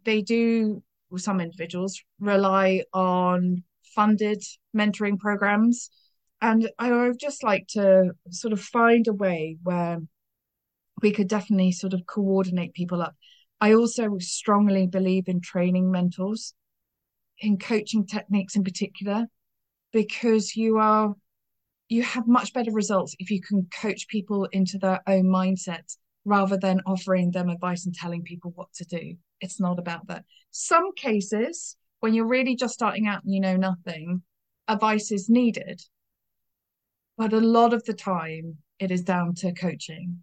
they 0.04 0.22
do 0.22 0.82
some 1.16 1.40
individuals 1.40 2.00
rely 2.20 2.82
on 2.92 3.62
funded 3.94 4.42
mentoring 4.74 5.18
programs. 5.18 5.90
And 6.40 6.68
I 6.78 6.90
would 6.90 7.18
just 7.20 7.44
like 7.44 7.66
to 7.68 8.12
sort 8.30 8.52
of 8.52 8.60
find 8.60 9.06
a 9.06 9.12
way 9.12 9.58
where 9.62 9.98
we 11.00 11.12
could 11.12 11.28
definitely 11.28 11.72
sort 11.72 11.92
of 11.92 12.06
coordinate 12.06 12.74
people 12.74 13.02
up. 13.02 13.14
I 13.60 13.74
also 13.74 14.18
strongly 14.18 14.86
believe 14.86 15.28
in 15.28 15.40
training 15.40 15.90
mentors, 15.90 16.54
in 17.38 17.58
coaching 17.58 18.06
techniques 18.06 18.56
in 18.56 18.64
particular, 18.64 19.26
because 19.92 20.56
you 20.56 20.78
are 20.78 21.14
you 21.92 22.02
have 22.02 22.26
much 22.26 22.54
better 22.54 22.72
results 22.72 23.14
if 23.18 23.30
you 23.30 23.40
can 23.40 23.68
coach 23.70 24.08
people 24.08 24.46
into 24.52 24.78
their 24.78 25.00
own 25.06 25.24
mindset 25.24 25.94
rather 26.24 26.56
than 26.56 26.80
offering 26.86 27.30
them 27.30 27.50
advice 27.50 27.84
and 27.84 27.94
telling 27.94 28.22
people 28.22 28.52
what 28.54 28.72
to 28.72 28.84
do. 28.84 29.14
It's 29.42 29.60
not 29.60 29.78
about 29.78 30.06
that. 30.06 30.24
Some 30.50 30.94
cases, 30.94 31.76
when 32.00 32.14
you're 32.14 32.26
really 32.26 32.56
just 32.56 32.72
starting 32.72 33.06
out 33.06 33.24
and 33.24 33.34
you 33.34 33.40
know 33.40 33.56
nothing, 33.56 34.22
advice 34.68 35.12
is 35.12 35.28
needed. 35.28 35.82
But 37.18 37.34
a 37.34 37.40
lot 37.40 37.74
of 37.74 37.84
the 37.84 37.92
time, 37.92 38.56
it 38.78 38.90
is 38.90 39.02
down 39.02 39.34
to 39.36 39.52
coaching. 39.52 40.22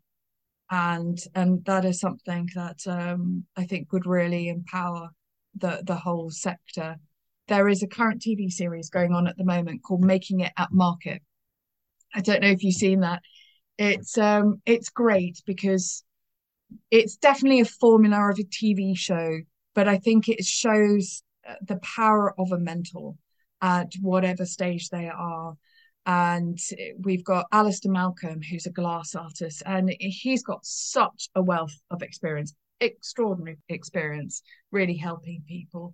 And 0.71 1.19
and 1.35 1.63
that 1.65 1.85
is 1.85 1.99
something 1.99 2.49
that 2.55 2.79
um, 2.87 3.45
I 3.55 3.65
think 3.65 3.91
would 3.91 4.07
really 4.07 4.49
empower 4.49 5.09
the 5.55 5.83
the 5.85 5.95
whole 5.95 6.31
sector. 6.31 6.97
There 7.47 7.67
is 7.67 7.83
a 7.83 7.87
current 7.87 8.21
TV 8.21 8.51
series 8.51 8.89
going 8.89 9.13
on 9.13 9.27
at 9.27 9.37
the 9.37 9.43
moment 9.43 9.83
called 9.83 10.03
Making 10.03 10.41
It 10.41 10.51
at 10.57 10.71
Market. 10.71 11.21
I 12.13 12.21
don't 12.21 12.41
know 12.41 12.49
if 12.49 12.63
you've 12.63 12.75
seen 12.75 13.01
that. 13.01 13.21
It's 13.77 14.17
um 14.17 14.61
it's 14.65 14.89
great 14.89 15.41
because 15.45 16.03
it's 16.91 17.15
definitely 17.17 17.61
a 17.61 17.65
formula 17.65 18.29
of 18.29 18.39
a 18.39 18.43
TV 18.43 18.95
show, 18.97 19.39
but 19.73 19.87
I 19.87 19.97
think 19.97 20.27
it 20.29 20.43
shows 20.43 21.23
uh, 21.47 21.55
the 21.61 21.77
power 21.77 22.33
of 22.39 22.51
a 22.51 22.59
mentor 22.59 23.15
at 23.61 23.91
whatever 24.01 24.45
stage 24.45 24.89
they 24.89 25.07
are. 25.09 25.55
And 26.05 26.57
we've 26.99 27.23
got 27.23 27.47
Alistair 27.51 27.91
Malcolm, 27.91 28.41
who's 28.41 28.65
a 28.65 28.71
glass 28.71 29.15
artist, 29.15 29.61
and 29.65 29.93
he's 29.99 30.43
got 30.43 30.65
such 30.65 31.29
a 31.35 31.41
wealth 31.41 31.75
of 31.91 32.01
experience, 32.01 32.53
extraordinary 32.79 33.57
experience, 33.67 34.41
really 34.71 34.95
helping 34.95 35.43
people. 35.47 35.93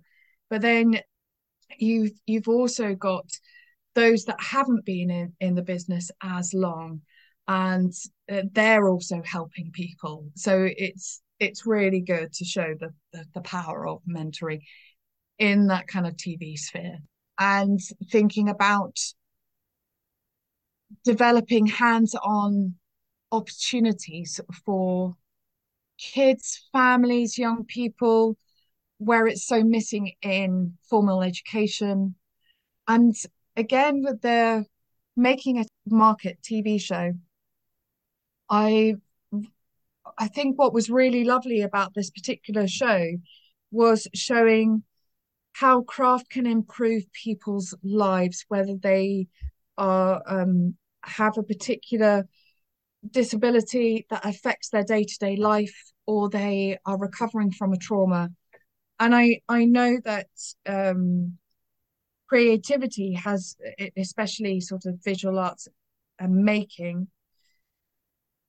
But 0.49 0.61
then 0.61 0.99
you've 1.77 2.11
you've 2.25 2.47
also 2.47 2.95
got 2.95 3.25
those 3.95 4.25
that 4.25 4.39
haven't 4.41 4.85
been 4.85 5.09
in, 5.09 5.33
in 5.39 5.55
the 5.55 5.61
business 5.63 6.11
as 6.21 6.53
long 6.53 7.01
and 7.47 7.93
uh, 8.31 8.41
they're 8.53 8.87
also 8.89 9.21
helping 9.23 9.71
people. 9.71 10.25
So 10.35 10.67
it's 10.77 11.21
it's 11.39 11.65
really 11.65 11.99
good 11.99 12.31
to 12.33 12.45
show 12.45 12.75
the, 12.79 12.93
the, 13.11 13.25
the 13.33 13.41
power 13.41 13.87
of 13.87 14.01
mentoring 14.07 14.61
in 15.37 15.67
that 15.67 15.87
kind 15.87 16.07
of 16.07 16.15
tv 16.15 16.57
sphere. 16.57 16.97
And 17.37 17.79
thinking 18.09 18.47
about 18.47 18.97
developing 21.03 21.65
hands-on 21.65 22.75
opportunities 23.33 24.39
for 24.65 25.17
kids 25.97 26.69
families 26.71 27.37
young 27.37 27.65
people 27.65 28.37
where 28.97 29.27
it's 29.27 29.45
so 29.45 29.61
missing 29.61 30.13
in 30.21 30.77
formal 30.89 31.21
education. 31.21 32.15
And 32.87 33.13
again 33.55 34.01
with 34.03 34.21
the 34.21 34.65
making 35.15 35.59
a 35.59 35.65
market 35.87 36.37
tv 36.41 36.79
show 36.79 37.13
I 38.49 38.95
I 40.17 40.27
think 40.27 40.57
what 40.57 40.73
was 40.73 40.89
really 40.89 41.23
lovely 41.23 41.61
about 41.61 41.93
this 41.93 42.09
particular 42.09 42.67
show 42.67 43.17
was 43.71 44.07
showing 44.13 44.83
how 45.53 45.81
craft 45.81 46.29
can 46.29 46.45
improve 46.45 47.11
people's 47.11 47.73
lives, 47.83 48.45
whether 48.47 48.75
they 48.75 49.27
are 49.77 50.21
um, 50.27 50.75
have 51.03 51.37
a 51.37 51.43
particular 51.43 52.27
disability 53.09 54.05
that 54.09 54.25
affects 54.25 54.69
their 54.69 54.83
day-to-day 54.83 55.35
life 55.35 55.91
or 56.05 56.29
they 56.29 56.77
are 56.85 56.97
recovering 56.97 57.51
from 57.51 57.73
a 57.73 57.77
trauma. 57.77 58.29
And 58.99 59.15
I 59.15 59.41
I 59.49 59.65
know 59.65 59.97
that 60.03 60.27
um, 60.65 61.37
creativity 62.27 63.13
has, 63.13 63.55
especially 63.97 64.59
sort 64.59 64.85
of 64.85 65.03
visual 65.03 65.39
arts 65.39 65.67
and 66.19 66.43
making, 66.43 67.07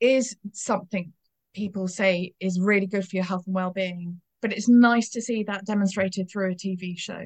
is 0.00 0.36
something 0.52 1.12
people 1.54 1.88
say 1.88 2.34
is 2.38 2.60
really 2.60 2.86
good 2.86 3.08
for 3.08 3.16
your 3.16 3.24
health 3.24 3.44
and 3.46 3.54
well-being 3.54 4.20
but 4.42 4.52
it's 4.52 4.68
nice 4.68 5.08
to 5.08 5.22
see 5.22 5.42
that 5.42 5.64
demonstrated 5.64 6.28
through 6.30 6.52
a 6.52 6.54
tv 6.54 6.98
show 6.98 7.24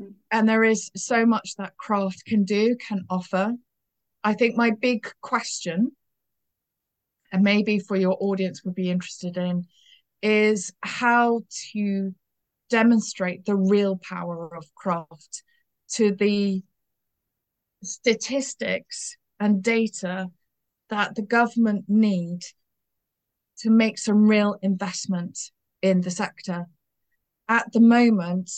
mm. 0.00 0.12
and 0.30 0.48
there 0.48 0.64
is 0.64 0.90
so 0.96 1.26
much 1.26 1.54
that 1.56 1.76
craft 1.76 2.24
can 2.24 2.44
do 2.44 2.74
can 2.76 3.04
offer 3.10 3.52
i 4.24 4.32
think 4.32 4.56
my 4.56 4.70
big 4.70 5.06
question 5.20 5.92
and 7.30 7.44
maybe 7.44 7.78
for 7.78 7.94
your 7.94 8.16
audience 8.20 8.64
would 8.64 8.74
be 8.74 8.90
interested 8.90 9.36
in 9.36 9.64
is 10.22 10.72
how 10.82 11.42
to 11.72 12.14
demonstrate 12.70 13.44
the 13.44 13.56
real 13.56 13.98
power 13.98 14.56
of 14.56 14.74
craft 14.74 15.42
to 15.90 16.12
the 16.12 16.62
statistics 17.82 19.16
and 19.38 19.62
data 19.62 20.28
that 20.88 21.14
the 21.14 21.22
government 21.22 21.84
need 21.88 22.40
to 23.58 23.70
make 23.70 23.98
some 23.98 24.26
real 24.26 24.56
investment 24.62 25.38
in 25.82 26.00
the 26.00 26.10
sector. 26.10 26.66
At 27.48 27.72
the 27.72 27.80
moment, 27.80 28.50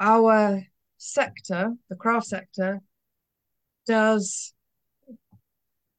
our 0.00 0.62
sector, 0.96 1.74
the 1.88 1.96
craft 1.96 2.26
sector, 2.26 2.80
does 3.86 4.54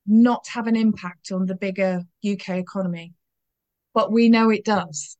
not 0.05 0.47
have 0.53 0.67
an 0.67 0.75
impact 0.75 1.31
on 1.31 1.45
the 1.45 1.55
bigger 1.55 2.03
UK 2.27 2.49
economy, 2.49 3.13
but 3.93 4.11
we 4.11 4.29
know 4.29 4.49
it 4.49 4.65
does. 4.65 5.17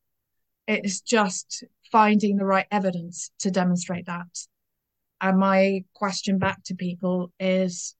It's 0.70 1.00
just 1.00 1.64
finding 1.90 2.36
the 2.36 2.44
right 2.44 2.66
evidence 2.70 3.30
to 3.40 3.50
demonstrate 3.50 4.06
that. 4.06 4.46
And 5.20 5.38
my 5.38 5.84
question 5.94 6.38
back 6.38 6.62
to 6.64 6.74
people 6.74 7.32
is 7.38 7.94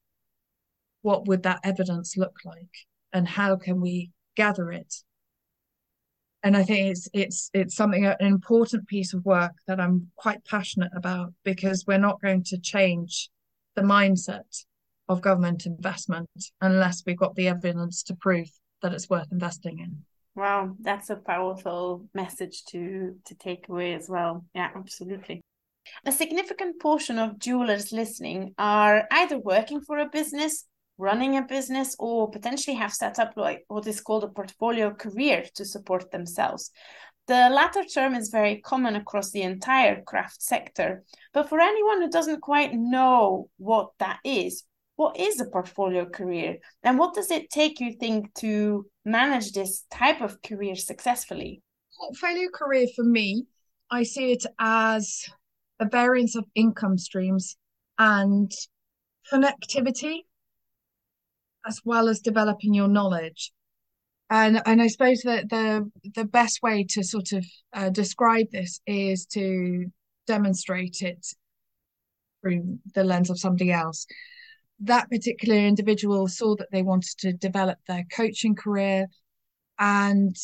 what 1.02 1.26
would 1.26 1.42
that 1.42 1.60
evidence 1.64 2.16
look 2.16 2.38
like 2.44 2.86
and 3.12 3.26
how 3.26 3.56
can 3.56 3.80
we 3.80 4.10
gather 4.36 4.70
it 4.70 4.94
and 6.42 6.56
I 6.56 6.62
think 6.62 6.90
it's 6.90 7.08
it's 7.12 7.50
it's 7.52 7.76
something 7.76 8.06
an 8.06 8.16
important 8.20 8.88
piece 8.88 9.12
of 9.12 9.24
work 9.24 9.52
that 9.66 9.80
I'm 9.80 10.10
quite 10.16 10.44
passionate 10.44 10.92
about 10.94 11.32
because 11.44 11.84
we're 11.86 11.98
not 11.98 12.20
going 12.22 12.44
to 12.44 12.58
change 12.58 13.28
the 13.76 13.82
mindset 13.82 14.64
of 15.08 15.20
government 15.20 15.66
investment 15.66 16.30
unless 16.60 17.02
we've 17.04 17.18
got 17.18 17.34
the 17.34 17.48
evidence 17.48 18.02
to 18.04 18.14
prove 18.14 18.48
that 18.80 18.94
it's 18.94 19.10
worth 19.10 19.30
investing 19.30 19.80
in. 19.80 20.04
Wow, 20.34 20.76
that's 20.80 21.10
a 21.10 21.16
powerful 21.16 22.08
message 22.14 22.64
to 22.66 23.16
to 23.24 23.34
take 23.34 23.68
away 23.68 23.94
as 23.94 24.08
well. 24.08 24.44
Yeah, 24.54 24.70
absolutely. 24.74 25.40
A 26.04 26.12
significant 26.12 26.80
portion 26.80 27.18
of 27.18 27.38
jewelers 27.38 27.90
listening 27.90 28.54
are 28.58 29.06
either 29.10 29.38
working 29.38 29.80
for 29.80 29.98
a 29.98 30.08
business 30.08 30.66
running 31.00 31.38
a 31.38 31.42
business 31.42 31.96
or 31.98 32.30
potentially 32.30 32.76
have 32.76 32.92
set 32.92 33.18
up 33.18 33.32
like 33.36 33.64
what 33.68 33.86
is 33.86 34.00
called 34.00 34.22
a 34.22 34.28
portfolio 34.28 34.90
career 34.92 35.44
to 35.54 35.64
support 35.64 36.10
themselves. 36.10 36.70
The 37.26 37.48
latter 37.48 37.84
term 37.84 38.14
is 38.14 38.28
very 38.28 38.60
common 38.60 38.96
across 38.96 39.30
the 39.30 39.42
entire 39.42 40.02
craft 40.02 40.42
sector, 40.42 41.04
but 41.32 41.48
for 41.48 41.58
anyone 41.60 42.02
who 42.02 42.10
doesn't 42.10 42.42
quite 42.42 42.74
know 42.74 43.48
what 43.56 43.90
that 43.98 44.18
is, 44.24 44.64
what 45.00 45.18
is 45.18 45.40
a 45.40 45.46
portfolio 45.46 46.04
career 46.04 46.58
and 46.82 46.98
what 46.98 47.14
does 47.14 47.30
it 47.30 47.48
take 47.48 47.80
you 47.80 47.94
think 47.94 48.34
to 48.34 48.84
manage 49.06 49.52
this 49.52 49.86
type 49.90 50.20
of 50.20 50.42
career 50.42 50.76
successfully? 50.76 51.62
Portfolio 51.98 52.50
career 52.52 52.86
for 52.94 53.02
me, 53.02 53.46
I 53.90 54.02
see 54.02 54.32
it 54.32 54.44
as 54.58 55.24
a 55.78 55.86
variance 55.86 56.36
of 56.36 56.44
income 56.54 56.98
streams 56.98 57.56
and 57.98 58.52
connectivity 59.32 60.18
as 61.66 61.80
well 61.82 62.06
as 62.06 62.20
developing 62.20 62.74
your 62.74 62.88
knowledge. 62.88 63.52
And 64.28 64.60
and 64.66 64.82
I 64.82 64.88
suppose 64.88 65.22
that 65.22 65.48
the 65.48 65.90
the 66.14 66.26
best 66.26 66.60
way 66.62 66.84
to 66.90 67.02
sort 67.02 67.32
of 67.32 67.46
uh, 67.72 67.88
describe 67.88 68.50
this 68.52 68.82
is 68.86 69.24
to 69.32 69.86
demonstrate 70.26 71.00
it 71.00 71.26
through 72.42 72.80
the 72.94 73.02
lens 73.02 73.30
of 73.30 73.38
somebody 73.38 73.72
else. 73.72 74.06
That 74.80 75.10
particular 75.10 75.58
individual 75.58 76.26
saw 76.28 76.56
that 76.56 76.70
they 76.72 76.82
wanted 76.82 77.18
to 77.18 77.32
develop 77.32 77.78
their 77.86 78.04
coaching 78.12 78.54
career, 78.54 79.08
and 79.78 80.34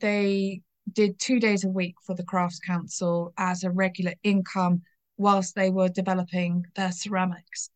they 0.00 0.62
did 0.92 1.18
two 1.18 1.40
days 1.40 1.64
a 1.64 1.68
week 1.68 1.96
for 2.04 2.14
the 2.14 2.24
Crafts 2.24 2.60
Council 2.60 3.32
as 3.36 3.64
a 3.64 3.70
regular 3.70 4.14
income 4.22 4.82
whilst 5.16 5.54
they 5.54 5.70
were 5.70 5.88
developing 5.88 6.64
their 6.76 6.92
ceramics. 6.92 7.70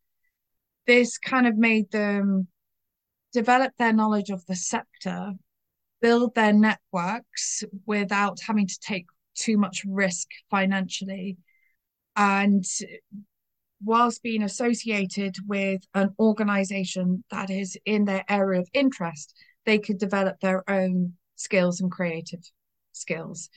This 0.87 1.17
kind 1.17 1.47
of 1.47 1.57
made 1.57 1.91
them 1.91 2.47
develop 3.33 3.73
their 3.77 3.93
knowledge 3.93 4.29
of 4.29 4.45
the 4.45 4.55
sector, 4.55 5.33
build 6.01 6.33
their 6.35 6.53
networks 6.53 7.63
without 7.85 8.39
having 8.47 8.67
to 8.67 8.79
take 8.79 9.05
too 9.35 9.57
much 9.57 9.83
risk 9.85 10.29
financially, 10.49 11.37
and 12.15 12.65
whilst 13.85 14.23
being 14.23 14.43
associated 14.43 15.35
with 15.47 15.81
an 15.93 16.13
organization 16.19 17.23
that 17.29 17.49
is 17.49 17.77
in 17.85 18.05
their 18.05 18.25
area 18.27 18.59
of 18.59 18.67
interest, 18.73 19.33
they 19.65 19.77
could 19.79 19.97
develop 19.97 20.39
their 20.39 20.69
own 20.69 21.13
skills 21.35 21.79
and 21.79 21.91
creative 21.91 22.41
skills. 22.91 23.49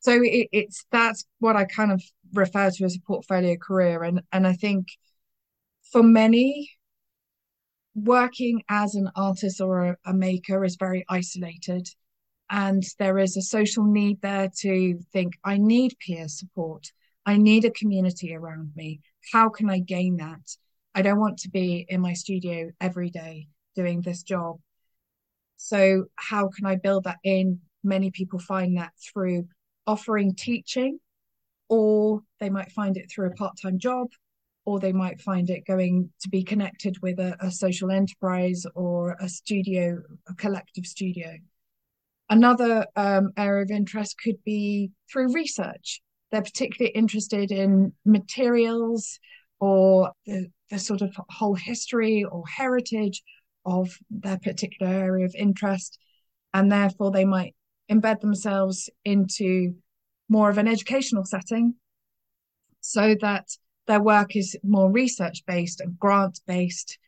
So 0.00 0.20
it, 0.22 0.48
it's 0.52 0.84
that's 0.90 1.24
what 1.38 1.56
I 1.56 1.64
kind 1.64 1.92
of 1.92 2.02
refer 2.34 2.70
to 2.70 2.84
as 2.84 2.96
a 2.96 3.06
portfolio 3.06 3.56
career, 3.56 4.02
and 4.02 4.22
and 4.32 4.46
I 4.46 4.52
think 4.52 4.88
for 5.92 6.02
many 6.02 6.70
working 7.94 8.62
as 8.68 8.94
an 8.94 9.10
artist 9.16 9.60
or 9.60 9.86
a, 9.86 9.96
a 10.04 10.12
maker 10.12 10.64
is 10.64 10.76
very 10.76 11.04
isolated. 11.08 11.88
And 12.50 12.84
there 12.98 13.18
is 13.18 13.36
a 13.36 13.42
social 13.42 13.84
need 13.84 14.20
there 14.20 14.50
to 14.58 15.00
think 15.12 15.32
i 15.42 15.56
need 15.56 15.96
peer 15.98 16.28
support. 16.28 16.92
I 17.24 17.38
need 17.38 17.64
a 17.64 17.70
community 17.72 18.34
around 18.36 18.70
me 18.76 19.00
how 19.32 19.48
can 19.48 19.70
i 19.70 19.78
gain 19.78 20.16
that 20.16 20.56
i 20.94 21.02
don't 21.02 21.20
want 21.20 21.38
to 21.38 21.50
be 21.50 21.86
in 21.88 22.00
my 22.00 22.12
studio 22.12 22.70
every 22.80 23.10
day 23.10 23.48
doing 23.74 24.00
this 24.00 24.22
job 24.22 24.56
so 25.56 26.04
how 26.16 26.48
can 26.48 26.66
i 26.66 26.76
build 26.76 27.04
that 27.04 27.18
in 27.24 27.60
many 27.82 28.10
people 28.10 28.38
find 28.38 28.76
that 28.76 28.92
through 29.12 29.46
offering 29.86 30.34
teaching 30.34 30.98
or 31.68 32.20
they 32.40 32.50
might 32.50 32.70
find 32.72 32.96
it 32.96 33.10
through 33.10 33.26
a 33.26 33.34
part-time 33.34 33.78
job 33.78 34.08
or 34.66 34.80
they 34.80 34.92
might 34.92 35.20
find 35.20 35.48
it 35.48 35.64
going 35.64 36.10
to 36.20 36.28
be 36.28 36.42
connected 36.42 36.96
with 37.00 37.18
a, 37.20 37.36
a 37.40 37.50
social 37.50 37.90
enterprise 37.90 38.66
or 38.74 39.16
a 39.20 39.28
studio, 39.28 40.02
a 40.28 40.34
collective 40.34 40.84
studio. 40.84 41.36
Another 42.28 42.84
um, 42.96 43.30
area 43.36 43.62
of 43.62 43.70
interest 43.70 44.16
could 44.22 44.42
be 44.44 44.90
through 45.10 45.32
research. 45.32 46.02
They're 46.30 46.42
particularly 46.42 46.92
interested 46.94 47.50
in 47.50 47.92
materials 48.04 49.18
or 49.60 50.12
the, 50.26 50.48
the 50.70 50.78
sort 50.78 51.02
of 51.02 51.14
whole 51.28 51.54
history 51.54 52.24
or 52.24 52.44
heritage 52.46 53.22
of 53.64 53.96
their 54.10 54.38
particular 54.38 54.92
area 54.92 55.24
of 55.24 55.34
interest. 55.36 55.98
And 56.52 56.70
therefore, 56.70 57.10
they 57.10 57.24
might 57.24 57.54
embed 57.90 58.20
themselves 58.20 58.90
into 59.04 59.74
more 60.28 60.50
of 60.50 60.58
an 60.58 60.68
educational 60.68 61.24
setting 61.24 61.74
so 62.80 63.14
that 63.20 63.48
their 63.86 64.02
work 64.02 64.34
is 64.34 64.56
more 64.62 64.90
research 64.90 65.44
based 65.46 65.80
and 65.80 65.98
grant 65.98 66.40
based, 66.46 66.98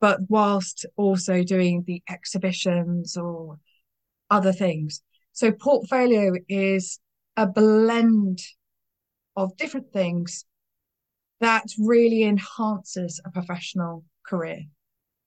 but 0.00 0.20
whilst 0.28 0.84
also 0.96 1.42
doing 1.42 1.84
the 1.86 2.02
exhibitions 2.08 3.16
or 3.16 3.58
other 4.30 4.52
things. 4.52 5.02
So, 5.32 5.52
portfolio 5.52 6.34
is 6.48 6.98
a 7.36 7.46
blend 7.46 8.40
of 9.36 9.56
different 9.56 9.92
things 9.92 10.44
that 11.40 11.64
really 11.78 12.22
enhances 12.22 13.20
a 13.24 13.30
professional 13.30 14.04
career 14.24 14.60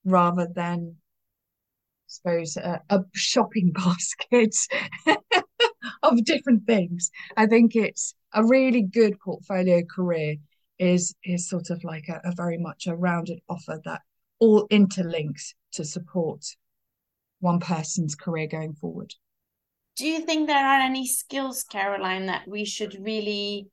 rather 0.05 0.47
than, 0.53 0.95
I 0.97 2.07
suppose, 2.07 2.57
a, 2.57 2.81
a 2.89 3.01
shopping 3.13 3.71
basket 3.75 4.55
of 6.03 6.23
different 6.23 6.65
things. 6.65 7.11
I 7.35 7.47
think 7.47 7.75
it's 7.75 8.15
a 8.33 8.45
really 8.45 8.81
good 8.81 9.19
portfolio 9.19 9.81
career 9.83 10.37
is 10.77 11.15
is 11.23 11.47
sort 11.49 11.69
of 11.69 11.83
like 11.83 12.09
a, 12.09 12.19
a 12.25 12.33
very 12.35 12.57
much 12.57 12.85
a 12.87 12.95
rounded 12.95 13.39
offer 13.49 13.81
that 13.85 14.01
all 14.39 14.67
interlinks 14.67 15.53
to 15.71 15.85
support 15.85 16.43
one 17.39 17.59
person's 17.59 18.15
career 18.15 18.47
going 18.47 18.73
forward. 18.73 19.13
Do 19.95 20.05
you 20.05 20.21
think 20.21 20.47
there 20.47 20.65
are 20.65 20.81
any 20.81 21.07
skills, 21.07 21.63
Caroline, 21.63 22.25
that 22.25 22.47
we 22.47 22.65
should 22.65 22.97
really 23.01 23.69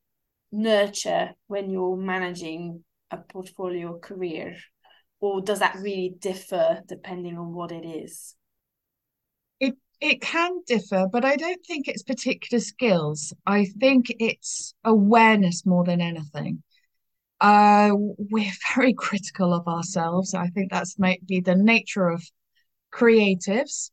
nurture 0.53 1.31
when 1.49 1.71
you're 1.71 1.97
managing 1.97 2.85
a 3.11 3.17
portfolio 3.19 3.99
career? 3.99 4.57
Or 5.21 5.41
does 5.41 5.59
that 5.59 5.77
really 5.77 6.15
differ 6.19 6.83
depending 6.87 7.39
on 7.39 7.53
what 7.53 7.73
it 7.73 7.85
is? 7.85 8.37
It 9.59 9.75
it 10.01 10.21
can 10.21 10.61
differ, 10.67 11.09
but 11.11 11.25
I 11.25 11.35
don't 11.37 11.65
think 11.67 11.89
it's 11.89 12.03
particular 12.05 12.61
skills. 12.61 13.33
I 13.45 13.65
think 13.65 14.07
it's 14.21 14.75
awareness 14.85 15.67
more 15.67 15.85
than 15.85 16.01
anything. 16.01 16.63
Uh, 17.41 17.91
we're 17.97 18.53
very 18.77 18.95
critical 18.95 19.53
of 19.53 19.67
ourselves. 19.67 20.35
I 20.35 20.49
think 20.49 20.71
that's 20.71 21.01
might 21.01 21.27
be 21.27 21.41
the 21.41 21.57
nature 21.57 22.09
of 22.09 22.23
creatives 22.93 23.91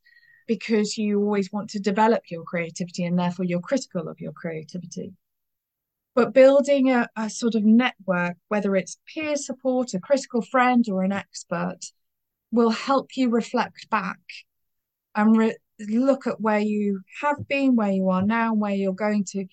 because 0.50 0.98
you 0.98 1.22
always 1.22 1.54
want 1.54 1.70
to 1.70 1.80
develop 1.80 2.24
your 2.32 2.42
creativity 2.44 3.06
and 3.06 3.20
therefore 3.20 3.46
you're 3.46 3.60
critical 3.60 4.10
of 4.10 4.20
your 4.20 4.32
creativity. 4.32 5.14
But 6.16 6.34
building 6.34 6.90
a, 6.90 7.08
a 7.16 7.30
sort 7.30 7.54
of 7.54 7.64
network, 7.64 8.36
whether 8.48 8.76
it's 8.76 8.98
peer 9.14 9.36
support, 9.36 9.94
a 9.94 10.00
critical 10.00 10.42
friend, 10.42 10.84
or 10.90 11.04
an 11.04 11.12
expert, 11.12 11.82
will 12.52 12.72
help 12.72 13.16
you 13.16 13.30
reflect 13.30 13.92
back 13.92 14.18
and 15.14 15.38
re- 15.38 15.58
look 15.88 16.26
at 16.26 16.42
where 16.42 16.60
you 16.60 17.02
have 17.22 17.48
been, 17.48 17.76
where 17.76 17.92
you 17.92 18.10
are 18.10 18.24
now, 18.24 18.56
where 18.56 18.74
you're 18.74 18.92
going 18.92 19.26
to, 19.26 19.46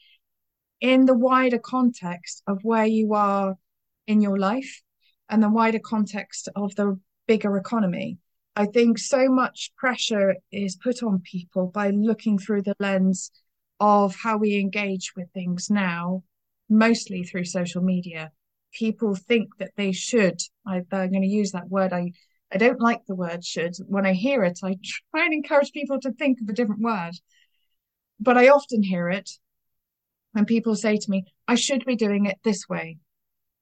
in 0.81 1.05
the 1.05 1.15
wider 1.15 1.59
context 1.59 2.43
of 2.47 2.61
where 2.63 2.87
you 2.87 3.13
are 3.13 3.55
in 4.07 4.23
your 4.23 4.39
life 4.39 4.81
and 5.29 5.43
the 5.43 5.51
wider 5.51 5.79
context 5.79 6.49
of 6.57 6.75
the 6.77 6.99
bigger 7.27 7.55
economy. 7.59 8.17
I 8.59 8.65
think 8.65 8.99
so 8.99 9.29
much 9.29 9.71
pressure 9.77 10.37
is 10.51 10.77
put 10.77 11.03
on 11.03 11.21
people 11.21 11.67
by 11.67 11.91
looking 11.91 12.39
through 12.39 12.63
the 12.63 12.75
lens 12.81 13.31
of 13.79 14.17
how 14.17 14.39
we 14.39 14.59
engage 14.59 15.13
with 15.15 15.31
things 15.33 15.69
now, 15.69 16.23
mostly 16.71 17.23
through 17.23 17.45
social 17.45 17.83
media. 17.83 18.33
People 18.73 19.15
think 19.15 19.59
that 19.59 19.73
they 19.77 19.93
should. 19.93 20.41
I, 20.67 20.77
am 20.79 20.85
going 20.91 21.21
to 21.21 21.27
use 21.27 21.53
that 21.53 21.69
word. 21.69 21.93
I, 21.93 22.13
I 22.51 22.57
don't 22.57 22.81
like 22.81 23.05
the 23.05 23.15
word 23.15 23.45
should. 23.45 23.77
When 23.87 24.07
I 24.07 24.15
hear 24.15 24.43
it, 24.43 24.61
I 24.65 24.79
try 25.13 25.27
and 25.27 25.35
encourage 25.35 25.73
people 25.73 26.01
to 26.01 26.13
think 26.13 26.41
of 26.41 26.49
a 26.49 26.55
different 26.55 26.81
word. 26.81 27.13
But 28.19 28.39
I 28.39 28.49
often 28.49 28.83
hear 28.83 29.11
it 29.11 29.31
when 30.33 30.47
people 30.47 30.77
say 30.77 30.97
to 30.97 31.11
me, 31.11 31.27
I 31.47 31.57
should 31.57 31.85
be 31.85 31.97
doing 31.97 32.25
it 32.25 32.39
this 32.43 32.67
way. 32.71 32.97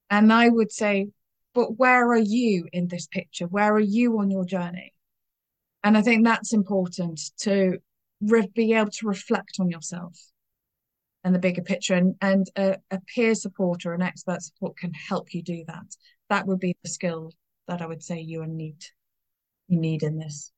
And 0.08 0.32
I 0.32 0.48
would 0.48 0.70
say, 0.70 1.08
but 1.54 1.78
where 1.78 2.08
are 2.08 2.18
you 2.18 2.68
in 2.72 2.88
this 2.88 3.06
picture? 3.06 3.46
Where 3.46 3.72
are 3.74 3.80
you 3.80 4.18
on 4.18 4.30
your 4.30 4.44
journey? 4.44 4.92
And 5.82 5.96
I 5.96 6.02
think 6.02 6.24
that's 6.24 6.52
important 6.52 7.20
to 7.40 7.78
re- 8.20 8.50
be 8.54 8.74
able 8.74 8.90
to 8.90 9.06
reflect 9.06 9.56
on 9.60 9.70
yourself 9.70 10.18
and 11.24 11.34
the 11.34 11.38
bigger 11.38 11.62
picture 11.62 11.94
and, 11.94 12.14
and 12.20 12.46
a, 12.56 12.76
a 12.90 13.00
peer 13.14 13.34
support 13.34 13.86
or 13.86 13.94
an 13.94 14.02
expert 14.02 14.42
support 14.42 14.76
can 14.76 14.92
help 14.92 15.32
you 15.32 15.42
do 15.42 15.64
that 15.66 15.96
that 16.28 16.46
would 16.46 16.60
be 16.60 16.76
the 16.82 16.88
skill 16.88 17.32
that 17.66 17.80
i 17.82 17.86
would 17.86 18.02
say 18.02 18.20
you 18.20 18.46
need 18.46 18.76
you 19.68 19.78
need 19.80 20.02
in 20.02 20.18
this 20.18 20.52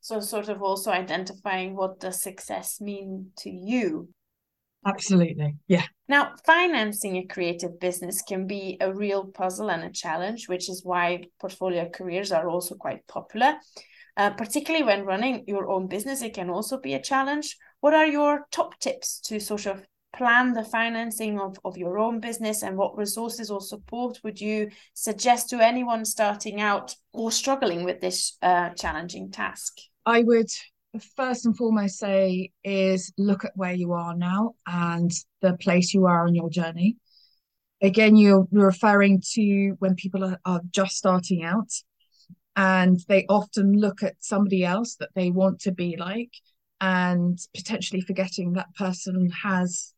so 0.00 0.20
sort 0.20 0.48
of 0.48 0.62
also 0.62 0.90
identifying 0.90 1.76
what 1.76 2.00
does 2.00 2.20
success 2.20 2.80
mean 2.80 3.30
to 3.36 3.50
you 3.50 4.08
absolutely. 4.86 5.56
Yeah. 5.66 5.84
Now 6.08 6.32
financing 6.44 7.16
a 7.16 7.26
creative 7.26 7.80
business 7.80 8.22
can 8.22 8.46
be 8.46 8.76
a 8.80 8.92
real 8.92 9.26
puzzle 9.26 9.70
and 9.70 9.84
a 9.84 9.90
challenge 9.90 10.48
which 10.48 10.68
is 10.68 10.84
why 10.84 11.24
portfolio 11.40 11.88
careers 11.88 12.32
are 12.32 12.48
also 12.48 12.74
quite 12.74 13.06
popular. 13.06 13.56
Uh, 14.16 14.30
particularly 14.30 14.84
when 14.84 15.04
running 15.04 15.42
your 15.48 15.68
own 15.68 15.88
business 15.88 16.22
it 16.22 16.34
can 16.34 16.50
also 16.50 16.78
be 16.78 16.94
a 16.94 17.02
challenge. 17.02 17.56
What 17.80 17.94
are 17.94 18.06
your 18.06 18.46
top 18.50 18.78
tips 18.78 19.20
to 19.22 19.40
sort 19.40 19.66
of 19.66 19.84
plan 20.16 20.52
the 20.52 20.64
financing 20.64 21.40
of, 21.40 21.56
of 21.64 21.76
your 21.76 21.98
own 21.98 22.20
business 22.20 22.62
and 22.62 22.76
what 22.76 22.96
resources 22.96 23.50
or 23.50 23.60
support 23.60 24.18
would 24.22 24.40
you 24.40 24.70
suggest 24.94 25.50
to 25.50 25.60
anyone 25.60 26.04
starting 26.04 26.60
out 26.60 26.94
or 27.12 27.30
struggling 27.30 27.84
with 27.84 28.00
this 28.00 28.36
uh, 28.42 28.70
challenging 28.70 29.30
task? 29.30 29.74
I 30.06 30.22
would 30.22 30.50
first 31.00 31.46
and 31.46 31.56
foremost 31.56 31.98
say 31.98 32.50
is 32.62 33.12
look 33.18 33.44
at 33.44 33.56
where 33.56 33.72
you 33.72 33.92
are 33.92 34.16
now 34.16 34.54
and 34.66 35.10
the 35.40 35.56
place 35.58 35.92
you 35.94 36.06
are 36.06 36.26
on 36.26 36.34
your 36.34 36.50
journey. 36.50 36.96
Again, 37.82 38.16
you're, 38.16 38.46
referring 38.50 39.22
to 39.32 39.74
when 39.78 39.94
people 39.94 40.24
are, 40.24 40.40
are 40.44 40.60
just 40.70 40.96
starting 40.96 41.44
out 41.44 41.70
and 42.56 43.00
they 43.08 43.26
often 43.28 43.72
look 43.72 44.02
at 44.02 44.14
somebody 44.20 44.64
else 44.64 44.96
that 44.96 45.10
they 45.14 45.30
want 45.30 45.60
to 45.60 45.72
be 45.72 45.96
like 45.96 46.30
and 46.80 47.38
potentially 47.54 48.00
forgetting 48.00 48.52
that 48.52 48.74
person 48.76 49.30
has 49.42 49.94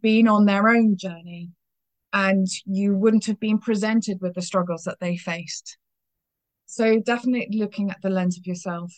been 0.00 0.28
on 0.28 0.44
their 0.46 0.68
own 0.68 0.96
journey 0.96 1.50
and 2.12 2.46
you 2.66 2.94
wouldn't 2.94 3.26
have 3.26 3.40
been 3.40 3.58
presented 3.58 4.18
with 4.20 4.34
the 4.34 4.42
struggles 4.42 4.84
that 4.84 4.98
they 5.00 5.16
faced. 5.16 5.78
So, 6.66 7.00
definitely 7.00 7.58
looking 7.58 7.90
at 7.90 8.00
the 8.02 8.10
lens 8.10 8.38
of 8.38 8.46
yourself, 8.46 8.92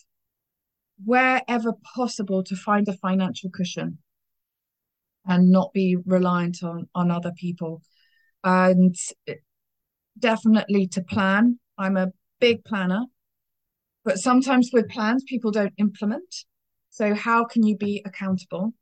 wherever 1.04 1.72
possible, 1.94 2.42
to 2.44 2.56
find 2.56 2.88
a 2.88 2.96
financial 2.96 3.50
cushion 3.50 3.98
and 5.26 5.50
not 5.50 5.72
be 5.72 5.96
reliant 6.04 6.62
on, 6.62 6.88
on 6.94 7.10
other 7.10 7.32
people. 7.36 7.82
And 8.44 8.96
definitely 10.18 10.88
to 10.88 11.02
plan. 11.02 11.58
I'm 11.78 11.96
a 11.96 12.12
big 12.40 12.64
planner, 12.64 13.04
but 14.04 14.18
sometimes 14.18 14.70
with 14.72 14.88
plans, 14.88 15.24
people 15.26 15.50
don't 15.50 15.74
implement. 15.78 16.44
So, 16.90 17.14
how 17.14 17.44
can 17.44 17.64
you 17.64 17.76
be 17.76 18.02
accountable? 18.04 18.74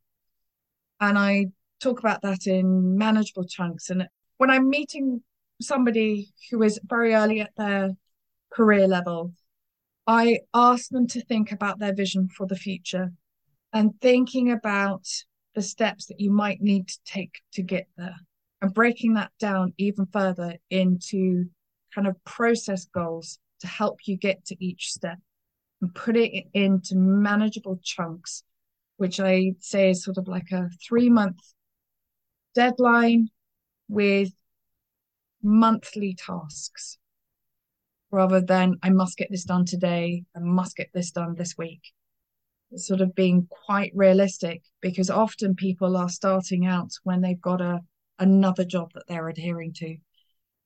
And 1.00 1.18
I 1.18 1.46
talk 1.80 1.98
about 1.98 2.22
that 2.22 2.46
in 2.46 2.96
manageable 2.98 3.44
chunks. 3.44 3.90
And 3.90 4.08
when 4.38 4.50
I'm 4.50 4.68
meeting 4.68 5.22
somebody 5.60 6.32
who 6.50 6.62
is 6.62 6.80
very 6.84 7.14
early 7.14 7.40
at 7.40 7.52
their 7.56 7.90
career 8.52 8.88
level, 8.88 9.32
I 10.10 10.40
ask 10.52 10.90
them 10.90 11.06
to 11.06 11.24
think 11.24 11.52
about 11.52 11.78
their 11.78 11.94
vision 11.94 12.26
for 12.26 12.44
the 12.44 12.56
future 12.56 13.12
and 13.72 13.92
thinking 14.00 14.50
about 14.50 15.06
the 15.54 15.62
steps 15.62 16.06
that 16.06 16.18
you 16.18 16.32
might 16.32 16.60
need 16.60 16.88
to 16.88 16.98
take 17.04 17.40
to 17.52 17.62
get 17.62 17.86
there 17.96 18.16
and 18.60 18.74
breaking 18.74 19.14
that 19.14 19.30
down 19.38 19.72
even 19.78 20.06
further 20.06 20.56
into 20.68 21.44
kind 21.94 22.08
of 22.08 22.16
process 22.24 22.86
goals 22.86 23.38
to 23.60 23.68
help 23.68 24.00
you 24.06 24.16
get 24.16 24.44
to 24.46 24.56
each 24.58 24.90
step 24.90 25.18
and 25.80 25.94
put 25.94 26.16
it 26.16 26.44
into 26.54 26.96
manageable 26.96 27.78
chunks, 27.80 28.42
which 28.96 29.20
I 29.20 29.52
say 29.60 29.90
is 29.90 30.02
sort 30.02 30.18
of 30.18 30.26
like 30.26 30.50
a 30.50 30.70
three 30.84 31.08
month 31.08 31.38
deadline 32.56 33.28
with 33.88 34.32
monthly 35.40 36.16
tasks 36.16 36.98
rather 38.10 38.40
than 38.40 38.76
I 38.82 38.90
must 38.90 39.16
get 39.16 39.28
this 39.30 39.44
done 39.44 39.64
today, 39.64 40.24
I 40.36 40.40
must 40.40 40.76
get 40.76 40.90
this 40.92 41.10
done 41.10 41.34
this 41.34 41.56
week. 41.56 41.82
It's 42.72 42.86
sort 42.86 43.00
of 43.00 43.14
being 43.14 43.46
quite 43.48 43.92
realistic 43.94 44.62
because 44.80 45.10
often 45.10 45.54
people 45.54 45.96
are 45.96 46.08
starting 46.08 46.66
out 46.66 46.90
when 47.02 47.20
they've 47.20 47.40
got 47.40 47.60
a 47.60 47.80
another 48.18 48.64
job 48.64 48.92
that 48.94 49.04
they're 49.08 49.28
adhering 49.28 49.72
to. 49.72 49.96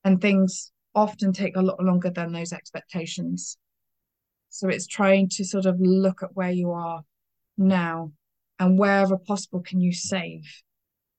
And 0.02 0.20
things 0.20 0.72
often 0.94 1.33
take 1.33 1.57
a 1.57 1.62
lot 1.62 1.83
longer 1.83 2.11
than 2.11 2.33
those 2.33 2.52
expectations. 2.52 3.57
So 4.50 4.68
it's 4.68 4.87
trying 4.87 5.28
to 5.30 5.44
sort 5.44 5.66
of 5.66 5.80
look 5.80 6.22
at 6.22 6.35
where 6.35 6.50
you 6.50 6.72
are 6.72 7.02
now 7.57 8.12
and 8.59 8.78
wherever 8.78 9.16
possible 9.16 9.61
can 9.61 9.80
you 9.80 9.92
save. 9.92 10.42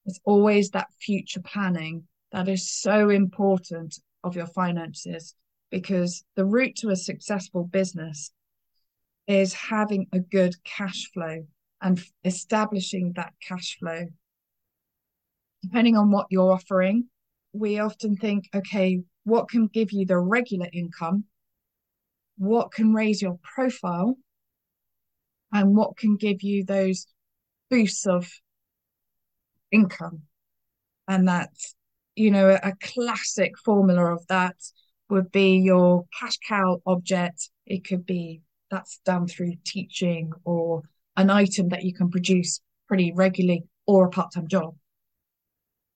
It's 0.05 0.19
always 0.23 0.69
that 0.69 0.93
future 1.01 1.41
planning 1.41 2.07
that 2.31 2.47
is 2.47 2.71
so 2.71 3.09
important 3.09 3.99
of 4.23 4.35
your 4.35 4.47
finances 4.47 5.35
because 5.75 6.23
the 6.35 6.45
route 6.45 6.75
to 6.77 6.89
a 6.89 6.95
successful 6.95 7.65
business 7.65 8.31
is 9.27 9.53
having 9.53 10.07
a 10.13 10.19
good 10.19 10.53
cash 10.63 11.09
flow 11.13 11.45
and 11.81 12.01
establishing 12.23 13.13
that 13.15 13.33
cash 13.45 13.77
flow. 13.79 14.05
Depending 15.61 15.97
on 15.97 16.11
what 16.11 16.27
you're 16.29 16.51
offering, 16.51 17.05
we 17.53 17.79
often 17.79 18.15
think, 18.15 18.45
okay, 18.55 19.01
what 19.23 19.49
can 19.49 19.67
give 19.67 19.91
you 19.91 20.05
the 20.05 20.17
regular 20.17 20.67
income 20.71 21.25
what 22.37 22.71
can 22.71 22.93
raise 22.93 23.21
your 23.21 23.39
profile 23.41 24.17
and 25.53 25.75
what 25.75 25.97
can 25.97 26.17
give 26.17 26.43
you 26.43 26.63
those 26.63 27.07
boosts 27.69 28.05
of 28.05 28.29
income. 29.71 30.23
And 31.07 31.27
that's, 31.27 31.75
you 32.15 32.31
know, 32.31 32.49
a, 32.61 32.73
classic 32.81 33.57
formula 33.63 34.13
of 34.13 34.25
that 34.27 34.55
would 35.09 35.31
be 35.31 35.57
your 35.57 36.05
cash 36.19 36.37
cow 36.47 36.81
object. 36.85 37.49
It 37.65 37.87
could 37.87 38.05
be 38.05 38.41
that's 38.71 38.99
done 39.05 39.27
through 39.27 39.53
teaching 39.63 40.31
or 40.43 40.81
an 41.17 41.29
item 41.29 41.69
that 41.69 41.83
you 41.83 41.93
can 41.93 42.09
produce 42.09 42.59
pretty 42.87 43.13
regularly 43.13 43.63
or 43.85 44.05
a 44.05 44.09
part-time 44.09 44.47
job. 44.47 44.75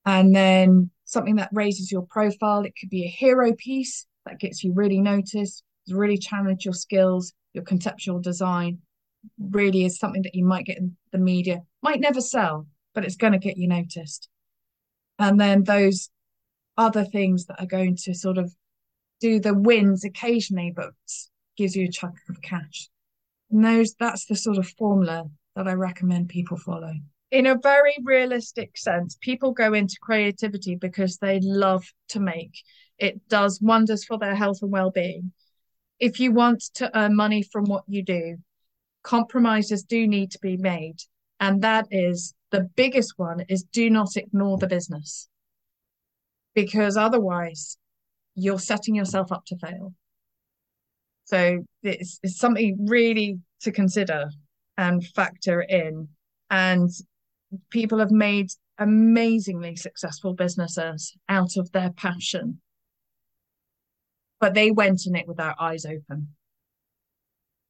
And 0.05 0.35
then 0.35 0.91
something 1.05 1.35
that 1.37 1.49
raises 1.51 1.91
your 1.91 2.03
profile. 2.03 2.61
It 2.61 2.73
could 2.79 2.89
be 2.89 3.05
a 3.05 3.09
hero 3.09 3.53
piece 3.53 4.05
that 4.25 4.39
gets 4.39 4.63
you 4.63 4.73
really 4.73 5.01
noticed 5.01 5.63
really 5.91 6.17
challenge 6.17 6.65
your 6.65 6.73
skills, 6.73 7.33
your 7.53 7.63
conceptual 7.63 8.19
design 8.19 8.79
really 9.37 9.83
is 9.85 9.97
something 9.97 10.21
that 10.21 10.35
you 10.35 10.45
might 10.45 10.65
get 10.65 10.77
in 10.77 10.95
the 11.11 11.17
media, 11.17 11.61
might 11.81 11.99
never 11.99 12.21
sell, 12.21 12.67
but 12.93 13.03
it's 13.03 13.17
going 13.17 13.33
to 13.33 13.39
get 13.39 13.57
you 13.57 13.67
noticed. 13.67 14.29
And 15.17 15.39
then 15.39 15.63
those 15.63 16.09
other 16.77 17.03
things 17.03 17.45
that 17.47 17.59
are 17.59 17.65
going 17.65 17.97
to 18.03 18.13
sort 18.13 18.37
of 18.37 18.53
do 19.19 19.39
the 19.39 19.53
wins 19.53 20.03
occasionally, 20.03 20.71
but 20.75 20.91
gives 21.57 21.75
you 21.75 21.85
a 21.85 21.91
chunk 21.91 22.15
of 22.29 22.41
cash. 22.41 22.89
And 23.51 23.63
those 23.63 23.95
that's 23.99 24.25
the 24.25 24.35
sort 24.35 24.57
of 24.57 24.67
formula 24.77 25.25
that 25.55 25.67
I 25.67 25.73
recommend 25.73 26.29
people 26.29 26.57
follow. 26.57 26.93
In 27.31 27.45
a 27.45 27.57
very 27.57 27.95
realistic 28.03 28.77
sense, 28.77 29.17
people 29.21 29.51
go 29.51 29.73
into 29.73 29.97
creativity 30.01 30.75
because 30.75 31.17
they 31.17 31.39
love 31.41 31.85
to 32.09 32.19
make. 32.19 32.53
It 32.97 33.27
does 33.29 33.61
wonders 33.61 34.03
for 34.03 34.17
their 34.17 34.35
health 34.35 34.59
and 34.61 34.71
well-being 34.71 35.31
if 35.99 36.19
you 36.19 36.31
want 36.31 36.61
to 36.75 36.97
earn 36.97 37.15
money 37.15 37.43
from 37.43 37.65
what 37.65 37.83
you 37.87 38.03
do, 38.03 38.37
compromises 39.03 39.83
do 39.83 40.07
need 40.07 40.31
to 40.31 40.39
be 40.39 40.57
made. 40.57 40.97
And 41.39 41.61
that 41.61 41.87
is 41.91 42.33
the 42.51 42.69
biggest 42.75 43.13
one 43.17 43.41
is 43.49 43.63
do 43.63 43.89
not 43.89 44.15
ignore 44.15 44.57
the 44.57 44.67
business 44.67 45.27
because 46.55 46.97
otherwise 46.97 47.77
you're 48.41 48.59
setting 48.59 48.95
yourself 48.95 49.31
up 49.31 49.45
to 49.45 49.57
fail. 49.57 49.93
So 51.25 51.63
it's, 51.83 52.19
something 52.25 52.85
really 52.87 53.39
to 53.61 53.71
consider 53.71 54.29
and 54.77 55.05
factor 55.07 55.61
in. 55.61 56.07
And 56.49 56.89
people 57.69 57.99
have 57.99 58.11
made 58.11 58.49
amazingly 58.77 59.75
successful 59.75 60.33
businesses 60.33 61.15
out 61.27 61.57
of 61.57 61.71
their 61.71 61.91
passion 61.91 62.61
but 64.39 64.53
they 64.53 64.71
went 64.71 65.05
in 65.05 65.15
it 65.15 65.27
with 65.27 65.37
their 65.37 65.55
eyes 65.61 65.85
open. 65.85 66.29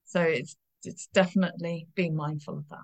So 0.05 0.21
it's 0.21 0.55
it's 0.83 1.09
definitely 1.13 1.87
being 1.95 2.15
mindful 2.15 2.57
of 2.57 2.69
that. 2.69 2.77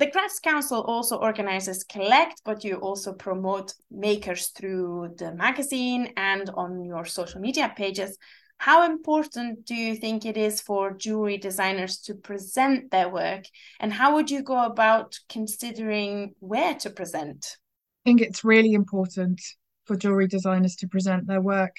The 0.00 0.10
Crafts 0.10 0.40
Council 0.40 0.80
also 0.80 1.16
organizes 1.16 1.84
Collect, 1.84 2.40
but 2.42 2.64
you 2.64 2.76
also 2.76 3.12
promote 3.12 3.74
makers 3.90 4.46
through 4.46 5.14
the 5.18 5.34
magazine 5.34 6.14
and 6.16 6.48
on 6.54 6.82
your 6.86 7.04
social 7.04 7.38
media 7.38 7.70
pages. 7.76 8.16
How 8.56 8.86
important 8.90 9.66
do 9.66 9.74
you 9.74 9.94
think 9.94 10.24
it 10.24 10.38
is 10.38 10.62
for 10.62 10.94
jewelry 10.94 11.36
designers 11.36 11.98
to 12.04 12.14
present 12.14 12.90
their 12.90 13.10
work? 13.10 13.44
And 13.78 13.92
how 13.92 14.14
would 14.14 14.30
you 14.30 14.42
go 14.42 14.64
about 14.64 15.18
considering 15.28 16.34
where 16.38 16.74
to 16.76 16.88
present? 16.88 17.58
I 18.06 18.08
think 18.08 18.22
it's 18.22 18.42
really 18.42 18.72
important 18.72 19.42
for 19.84 19.96
jewelry 19.96 20.28
designers 20.28 20.76
to 20.76 20.88
present 20.88 21.26
their 21.26 21.42
work. 21.42 21.76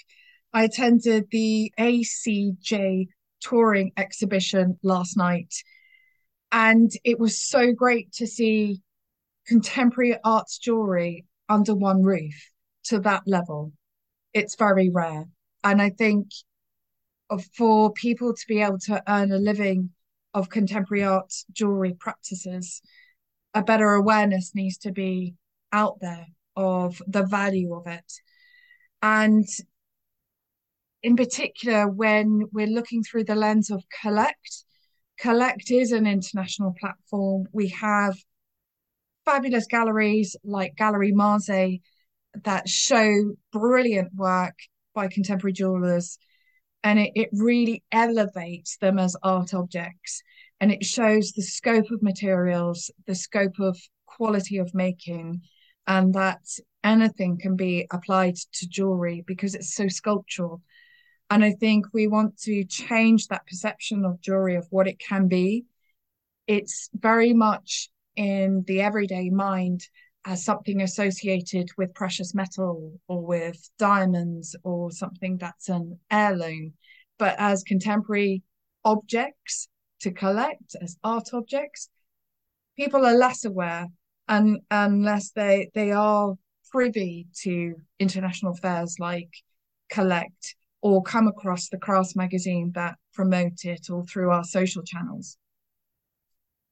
I 0.53 0.65
attended 0.65 1.25
the 1.31 1.73
ACJ 1.79 3.07
touring 3.39 3.93
exhibition 3.97 4.77
last 4.83 5.17
night. 5.17 5.55
And 6.51 6.91
it 7.03 7.19
was 7.19 7.41
so 7.41 7.71
great 7.73 8.11
to 8.13 8.27
see 8.27 8.81
contemporary 9.47 10.17
arts 10.23 10.57
jewelry 10.57 11.25
under 11.47 11.73
one 11.75 12.03
roof 12.03 12.51
to 12.85 12.99
that 12.99 13.23
level. 13.25 13.73
It's 14.33 14.55
very 14.55 14.89
rare. 14.89 15.25
And 15.63 15.81
I 15.81 15.89
think 15.89 16.27
for 17.55 17.93
people 17.93 18.33
to 18.33 18.47
be 18.47 18.61
able 18.61 18.79
to 18.79 19.01
earn 19.07 19.31
a 19.31 19.37
living 19.37 19.91
of 20.33 20.49
contemporary 20.49 21.03
art 21.03 21.33
jewelry 21.51 21.93
practices, 21.93 22.81
a 23.53 23.61
better 23.61 23.91
awareness 23.91 24.55
needs 24.55 24.77
to 24.79 24.91
be 24.91 25.35
out 25.71 25.99
there 26.01 26.27
of 26.55 27.01
the 27.07 27.23
value 27.23 27.73
of 27.73 27.87
it. 27.87 28.11
And 29.01 29.47
in 31.03 31.15
particular, 31.15 31.87
when 31.87 32.43
we're 32.51 32.67
looking 32.67 33.03
through 33.03 33.23
the 33.25 33.35
lens 33.35 33.71
of 33.71 33.83
Collect, 34.01 34.65
Collect 35.21 35.69
is 35.69 35.91
an 35.91 36.07
international 36.07 36.73
platform. 36.79 37.45
We 37.53 37.67
have 37.67 38.17
fabulous 39.23 39.67
galleries 39.67 40.35
like 40.43 40.75
Galerie 40.75 41.13
Marzee 41.13 41.81
that 42.43 42.67
show 42.67 43.35
brilliant 43.51 44.15
work 44.15 44.55
by 44.95 45.07
contemporary 45.09 45.53
jewelers 45.53 46.17
and 46.83 46.97
it, 46.97 47.11
it 47.13 47.29
really 47.33 47.83
elevates 47.91 48.77
them 48.77 48.97
as 48.97 49.15
art 49.21 49.53
objects 49.53 50.23
and 50.59 50.71
it 50.71 50.83
shows 50.83 51.33
the 51.33 51.43
scope 51.43 51.91
of 51.91 52.01
materials 52.01 52.89
the 53.05 53.13
scope 53.13 53.59
of 53.59 53.77
quality 54.07 54.57
of 54.57 54.73
making 54.73 55.41
and 55.85 56.15
that 56.15 56.41
anything 56.83 57.37
can 57.37 57.55
be 57.55 57.85
applied 57.91 58.35
to 58.53 58.67
jewelry 58.67 59.23
because 59.27 59.53
it's 59.53 59.75
so 59.75 59.87
sculptural 59.87 60.61
and 61.31 61.45
i 61.45 61.51
think 61.51 61.85
we 61.93 62.07
want 62.07 62.37
to 62.37 62.63
change 62.65 63.27
that 63.27 63.47
perception 63.47 64.03
of 64.05 64.21
jewelry 64.21 64.55
of 64.55 64.67
what 64.69 64.87
it 64.87 64.99
can 64.99 65.27
be. 65.27 65.65
It's 66.45 66.89
very 66.93 67.33
much 67.33 67.89
in 68.17 68.63
the 68.67 68.81
everyday 68.81 69.29
mind 69.29 69.87
as 70.25 70.43
something 70.43 70.81
associated 70.81 71.69
with 71.77 71.95
precious 71.95 72.35
metal 72.35 72.99
or 73.07 73.25
with 73.25 73.57
diamonds 73.79 74.55
or 74.63 74.91
something 74.91 75.37
that's 75.37 75.69
an 75.69 75.97
heirloom, 76.11 76.73
but 77.17 77.35
as 77.39 77.63
contemporary 77.63 78.43
objects 78.83 79.69
to 80.01 80.11
collect, 80.11 80.75
as 80.81 80.97
art 81.03 81.29
objects, 81.33 81.89
people 82.75 83.05
are 83.05 83.17
less 83.17 83.45
aware 83.45 83.87
and 84.27 84.59
unless 84.69 85.31
they 85.31 85.71
they 85.73 85.91
are 85.91 86.35
privy 86.71 87.27
to 87.43 87.75
international 87.99 88.53
fairs 88.53 88.97
like 88.99 89.29
Collect 89.89 90.55
or 90.81 91.03
come 91.03 91.27
across 91.27 91.69
the 91.69 91.77
crafts 91.77 92.15
magazine 92.15 92.71
that 92.73 92.95
promote 93.13 93.65
it 93.65 93.89
or 93.89 94.03
through 94.05 94.31
our 94.31 94.43
social 94.43 94.83
channels. 94.83 95.37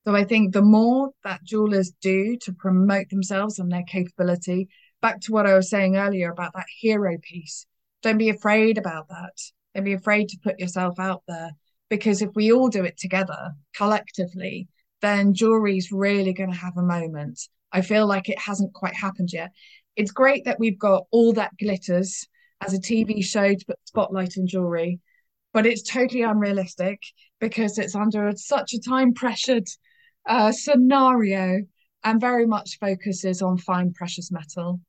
So 0.06 0.16
I 0.16 0.24
think 0.24 0.54
the 0.54 0.62
more 0.62 1.12
that 1.24 1.44
jewelers 1.44 1.92
do 2.02 2.38
to 2.44 2.54
promote 2.54 3.10
themselves 3.10 3.60
and 3.60 3.72
their 3.72 3.84
capability, 3.84 4.70
back 5.02 5.22
to 5.22 5.32
what 5.32 5.46
I 5.46 5.56
was 5.56 5.70
saying 5.70 5.98
earlier 5.98 6.32
about 6.32 6.54
that 6.56 6.66
hero 6.80 7.18
piece, 7.22 7.66
don't 8.02 8.18
be 8.18 8.30
afraid 8.30 8.78
about 8.78 9.10
that. 9.10 9.34
Don't 9.76 9.84
be 9.84 9.94
afraid 9.94 10.30
to 10.30 10.40
put 10.44 10.60
yourself 10.60 11.00
out 11.00 11.22
there 11.28 11.52
because 11.90 12.22
if 12.22 12.30
we 12.34 12.52
all 12.52 12.70
do 12.70 12.84
it 12.84 12.98
together 12.98 13.52
collectively, 13.76 14.68
then 15.02 15.34
jewelry's 15.34 15.92
really 15.92 16.34
going 16.34 16.52
to 16.52 16.58
have 16.58 16.78
a 16.78 16.82
moment. 16.82 17.40
I 17.72 17.82
feel 17.82 18.08
like 18.08 18.30
it 18.30 18.40
hasn't 18.40 18.74
quite 18.74 18.96
happened 18.96 19.32
yet. 19.32 19.52
It's 19.96 20.12
great 20.12 20.46
that 20.46 20.60
we've 20.60 20.80
got 20.80 21.06
all 21.12 21.34
that 21.34 21.58
glitters 21.58 22.28
as 22.62 22.74
a 22.74 22.80
TV 22.80 23.24
show 23.24 23.54
to 23.54 23.66
put 23.66 23.78
spotlight 23.86 24.38
on 24.38 24.48
jewelry, 24.48 25.00
but 25.54 25.66
it's 25.66 25.82
totally 25.82 26.22
unrealistic 26.22 27.02
because 27.40 27.78
it's 27.78 27.96
under 27.96 28.32
such 28.36 28.74
a 28.74 28.80
time 28.80 29.14
pressured 29.14 29.68
uh, 30.28 30.52
scenario 30.52 31.62
and 32.04 32.22
very 32.22 32.46
much 32.46 32.78
focuses 32.80 33.42
on 33.42 33.58
fine 33.58 33.94
precious 33.94 34.32
metal. 34.32 34.80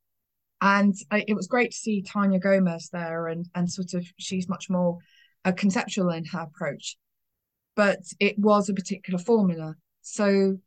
And 0.61 0.95
I, 1.11 1.25
it 1.27 1.35
was 1.35 1.47
great 1.47 1.71
to 1.73 1.77
see 1.77 2.03
Tanya 2.03 2.39
Gomez 2.39 2.91
there, 2.93 3.29
and 3.29 3.47
and 3.55 3.71
sort 3.71 3.95
of 3.95 4.07
she's 4.19 4.49
much 4.49 4.69
more 4.69 4.99
uh, 5.45 5.53
conceptual 5.53 6.11
in 6.11 6.25
her 6.27 6.41
approach, 6.41 6.99
but 7.75 8.01
it 8.19 8.39
was 8.39 8.69
a 8.69 8.75
particular 8.75 9.19
formula. 9.19 9.75
So, 10.03 10.59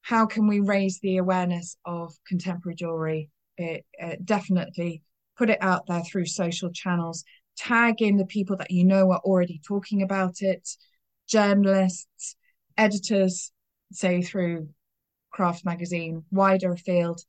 how 0.00 0.26
can 0.26 0.48
we 0.48 0.58
raise 0.58 0.98
the 1.00 1.18
awareness 1.18 1.76
of 1.84 2.12
contemporary 2.26 2.74
jewelry? 2.74 3.30
It, 3.56 3.84
it 3.92 4.24
definitely 4.24 5.02
put 5.36 5.50
it 5.50 5.58
out 5.60 5.86
there 5.86 6.02
through 6.02 6.26
social 6.26 6.70
channels. 6.70 7.24
Tag 7.56 8.00
in 8.00 8.16
the 8.16 8.26
people 8.26 8.56
that 8.56 8.70
you 8.70 8.84
know 8.84 9.10
are 9.12 9.20
already 9.20 9.60
talking 9.66 10.02
about 10.02 10.40
it, 10.40 10.68
journalists, 11.28 12.36
editors, 12.76 13.52
say 13.92 14.22
through 14.22 14.68
Craft 15.30 15.64
Magazine, 15.64 16.24
wider 16.30 16.76
field, 16.76 17.20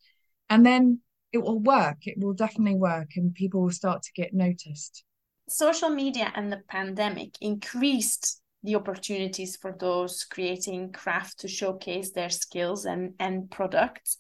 and 0.50 0.66
then 0.66 1.00
it 1.32 1.39
will 1.39 1.60
work. 1.60 1.98
It 2.06 2.18
will 2.18 2.34
definitely 2.34 2.76
work, 2.76 3.10
and 3.16 3.34
people 3.34 3.62
will 3.62 3.72
start 3.72 4.04
to 4.04 4.13
get 4.13 4.34
noticed. 4.34 5.04
Social 5.50 5.89
media 5.89 6.32
and 6.36 6.52
the 6.52 6.62
pandemic 6.70 7.36
increased 7.42 8.42
the 8.63 8.76
opportunities 8.76 9.58
for 9.58 9.76
those 9.78 10.24
creating 10.24 10.94
craft 10.94 11.39
to 11.39 11.48
showcase 11.48 12.12
their 12.12 12.30
skills 12.30 12.86
and, 12.86 13.13
and 13.20 13.52
products. 13.52 14.18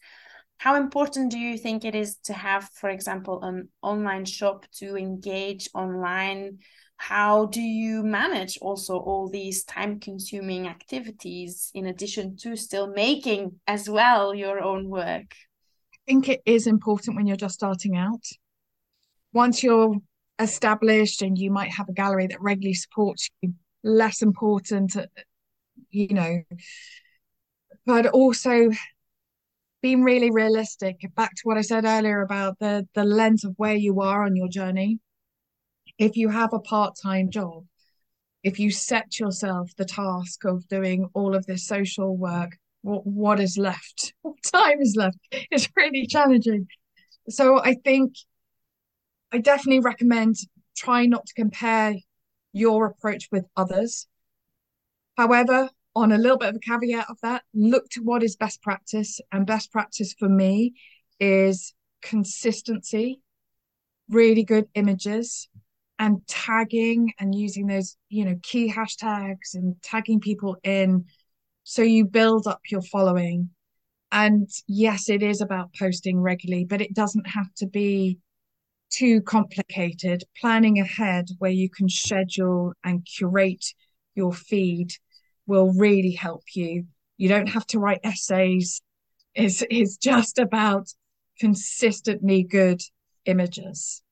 How 0.63 0.75
important 0.75 1.29
do 1.29 1.37
you 1.37 1.57
think 1.57 1.83
it 1.83 1.93
is 1.93 2.15
to 2.23 2.31
have, 2.31 2.69
for 2.69 2.89
example, 2.89 3.43
an 3.43 3.67
online 3.81 4.23
shop 4.23 4.65
to 4.75 4.95
engage 4.95 5.67
online? 5.73 6.59
How 6.95 7.47
do 7.47 7.59
you 7.59 8.01
manage 8.01 8.57
also 8.61 8.97
all 8.97 9.27
these 9.27 9.65
time 9.65 9.99
consuming 9.99 10.67
activities 10.67 11.69
in 11.73 11.87
addition 11.87 12.37
to 12.37 12.55
still 12.55 12.87
making 12.87 13.59
as 13.67 13.89
well 13.89 14.33
your 14.33 14.63
own 14.63 14.87
work? 14.87 15.35
I 15.95 15.97
think 16.07 16.29
it 16.29 16.41
is 16.45 16.65
important 16.65 17.17
when 17.17 17.27
you're 17.27 17.35
just 17.35 17.55
starting 17.55 17.97
out. 17.97 18.23
Once 19.33 19.63
you're 19.63 19.97
established 20.39 21.21
and 21.21 21.37
you 21.37 21.51
might 21.51 21.73
have 21.73 21.89
a 21.89 21.93
gallery 21.93 22.27
that 22.27 22.39
regularly 22.39 22.73
supports 22.73 23.29
you 23.41 23.53
less 23.83 24.21
important 24.21 24.95
uh, 24.95 25.05
you 25.89 26.13
know 26.13 26.41
but 27.85 28.05
also 28.07 28.71
being 29.83 30.01
really 30.01 30.31
realistic 30.31 30.95
back 31.15 31.31
to 31.35 31.41
what 31.43 31.57
i 31.57 31.61
said 31.61 31.85
earlier 31.85 32.21
about 32.21 32.57
the 32.59 32.87
the 32.95 33.03
lens 33.03 33.43
of 33.43 33.53
where 33.57 33.75
you 33.75 33.99
are 34.01 34.23
on 34.23 34.35
your 34.35 34.47
journey. 34.47 34.99
If 35.99 36.15
you 36.15 36.29
have 36.29 36.53
a 36.53 36.59
part-time 36.59 37.29
job 37.29 37.65
if 38.43 38.59
you 38.59 38.71
set 38.71 39.19
yourself 39.19 39.69
the 39.77 39.85
task 39.85 40.43
of 40.45 40.67
doing 40.67 41.07
all 41.13 41.35
of 41.35 41.45
this 41.45 41.67
social 41.67 42.17
work 42.17 42.57
what, 42.81 43.05
what 43.05 43.39
is 43.39 43.57
left? 43.57 44.13
What 44.21 44.41
time 44.43 44.81
is 44.81 44.95
left? 44.97 45.17
It's 45.31 45.69
really 45.75 46.07
challenging. 46.07 46.67
So 47.29 47.61
i 47.61 47.73
think 47.75 48.15
i 49.33 49.37
definitely 49.37 49.81
recommend 49.81 50.35
try 50.75 51.05
not 51.05 51.25
to 51.25 51.33
compare 51.33 51.95
your 52.53 52.85
approach 52.85 53.27
with 53.31 53.45
others. 53.57 54.07
However 55.17 55.69
on 55.95 56.11
a 56.11 56.17
little 56.17 56.37
bit 56.37 56.49
of 56.49 56.55
a 56.55 56.59
caveat 56.59 57.09
of 57.09 57.17
that 57.21 57.43
look 57.53 57.89
to 57.89 58.01
what 58.01 58.23
is 58.23 58.35
best 58.35 58.61
practice. 58.61 59.19
And 59.31 59.45
best 59.45 59.71
practice 59.71 60.13
for 60.17 60.29
me 60.29 60.73
is 61.19 61.73
consistency 62.01 63.21
really 64.09 64.43
good 64.43 64.67
images 64.75 65.49
and 65.99 66.25
tagging 66.27 67.13
and 67.19 67.33
using 67.33 67.67
those 67.67 67.97
you 68.09 68.25
know 68.25 68.35
key 68.43 68.71
hashtags 68.71 69.53
and 69.53 69.75
tagging 69.81 70.19
people 70.19 70.57
in 70.63 71.05
so 71.63 71.81
you 71.81 72.05
build 72.05 72.47
up 72.47 72.61
your 72.69 72.81
following. 72.81 73.49
And 74.11 74.49
yes 74.67 75.09
it 75.09 75.23
is 75.23 75.41
about 75.41 75.73
posting 75.77 76.19
regularly 76.19 76.65
but 76.65 76.81
it 76.81 76.93
doesn't 76.93 77.27
have 77.27 77.53
to 77.55 77.67
be 77.67 78.19
too 78.91 79.21
complicated. 79.21 80.23
Planning 80.39 80.79
ahead 80.79 81.29
where 81.39 81.51
you 81.51 81.69
can 81.69 81.89
schedule 81.89 82.73
and 82.83 83.05
curate 83.05 83.65
your 84.15 84.33
feed 84.33 84.91
will 85.47 85.73
really 85.73 86.11
help 86.11 86.43
you 86.53 86.85
you 87.17 87.29
don't 87.29 87.47
have 87.47 87.65
to 87.65 87.79
write 87.79 87.99
essays 88.03 88.81
it's, 89.35 89.63
it's 89.69 89.97
just 89.97 90.39
about 90.39 90.87
consistently 91.39 92.43
good 92.43 92.81
images 93.25 94.03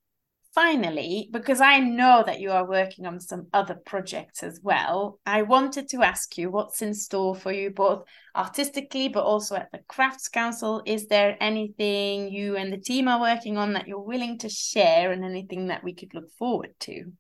finally, 0.54 1.30
because 1.32 1.62
I 1.62 1.80
know 1.80 2.24
that 2.26 2.40
you 2.40 2.52
are 2.52 2.68
working 2.68 3.06
on 3.06 3.20
some 3.20 3.48
other 3.54 3.76
projects 3.76 4.44
as 4.44 4.60
well, 4.62 5.20
I 5.26 5.44
wanted 5.44 5.88
to 5.90 6.04
ask 6.04 6.38
you 6.38 6.50
what's 6.50 6.82
in 6.82 6.94
store 6.94 7.36
for 7.36 7.52
you, 7.52 7.72
both 7.72 8.04
artistically 8.36 9.08
but 9.08 9.24
also 9.24 9.56
at 9.56 9.72
the 9.72 9.80
Crafts 9.88 10.28
Council. 10.28 10.82
Is 10.86 11.08
there 11.08 11.38
anything 11.40 12.30
you 12.32 12.58
and 12.58 12.72
the 12.72 12.78
team 12.78 13.08
are 13.08 13.20
working 13.20 13.58
on 13.58 13.74
that 13.74 13.88
you're 13.88 14.00
willing 14.00 14.38
to 14.40 14.50
share, 14.50 15.12
and 15.12 15.24
anything 15.24 15.68
that 15.68 15.84
we 15.84 15.94
could 15.94 16.14
look 16.14 16.30
forward 16.32 16.74
to? 16.82 17.12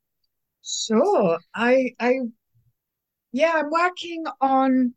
Sure. 0.63 1.39
I, 1.55 1.95
I, 1.99 2.19
yeah, 3.31 3.53
I'm 3.55 3.69
working 3.69 4.25
on 4.39 4.93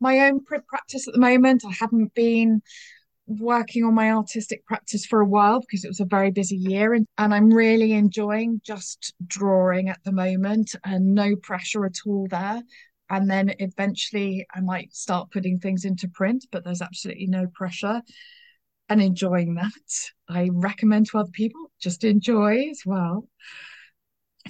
my 0.00 0.20
own 0.20 0.44
print 0.44 0.66
practice 0.66 1.08
at 1.08 1.14
the 1.14 1.20
moment. 1.20 1.64
I 1.66 1.72
haven't 1.78 2.14
been 2.14 2.62
working 3.26 3.84
on 3.84 3.94
my 3.94 4.10
artistic 4.10 4.64
practice 4.64 5.04
for 5.04 5.20
a 5.20 5.26
while 5.26 5.60
because 5.60 5.84
it 5.84 5.88
was 5.88 6.00
a 6.00 6.06
very 6.06 6.30
busy 6.30 6.56
year 6.56 6.94
and, 6.94 7.06
and 7.18 7.34
I'm 7.34 7.50
really 7.50 7.92
enjoying 7.92 8.60
just 8.64 9.12
drawing 9.26 9.90
at 9.90 10.02
the 10.04 10.12
moment 10.12 10.74
and 10.84 11.14
no 11.14 11.36
pressure 11.36 11.84
at 11.84 11.96
all 12.06 12.26
there. 12.30 12.62
And 13.10 13.30
then 13.30 13.54
eventually 13.58 14.46
I 14.54 14.60
might 14.60 14.94
start 14.94 15.30
putting 15.30 15.58
things 15.58 15.84
into 15.84 16.08
print, 16.08 16.46
but 16.50 16.64
there's 16.64 16.82
absolutely 16.82 17.26
no 17.26 17.46
pressure 17.54 18.02
and 18.88 19.02
enjoying 19.02 19.54
that. 19.56 20.10
I 20.28 20.48
recommend 20.52 21.06
to 21.08 21.18
other 21.18 21.30
people 21.30 21.70
just 21.80 22.04
enjoy 22.04 22.68
as 22.70 22.82
well. 22.86 23.28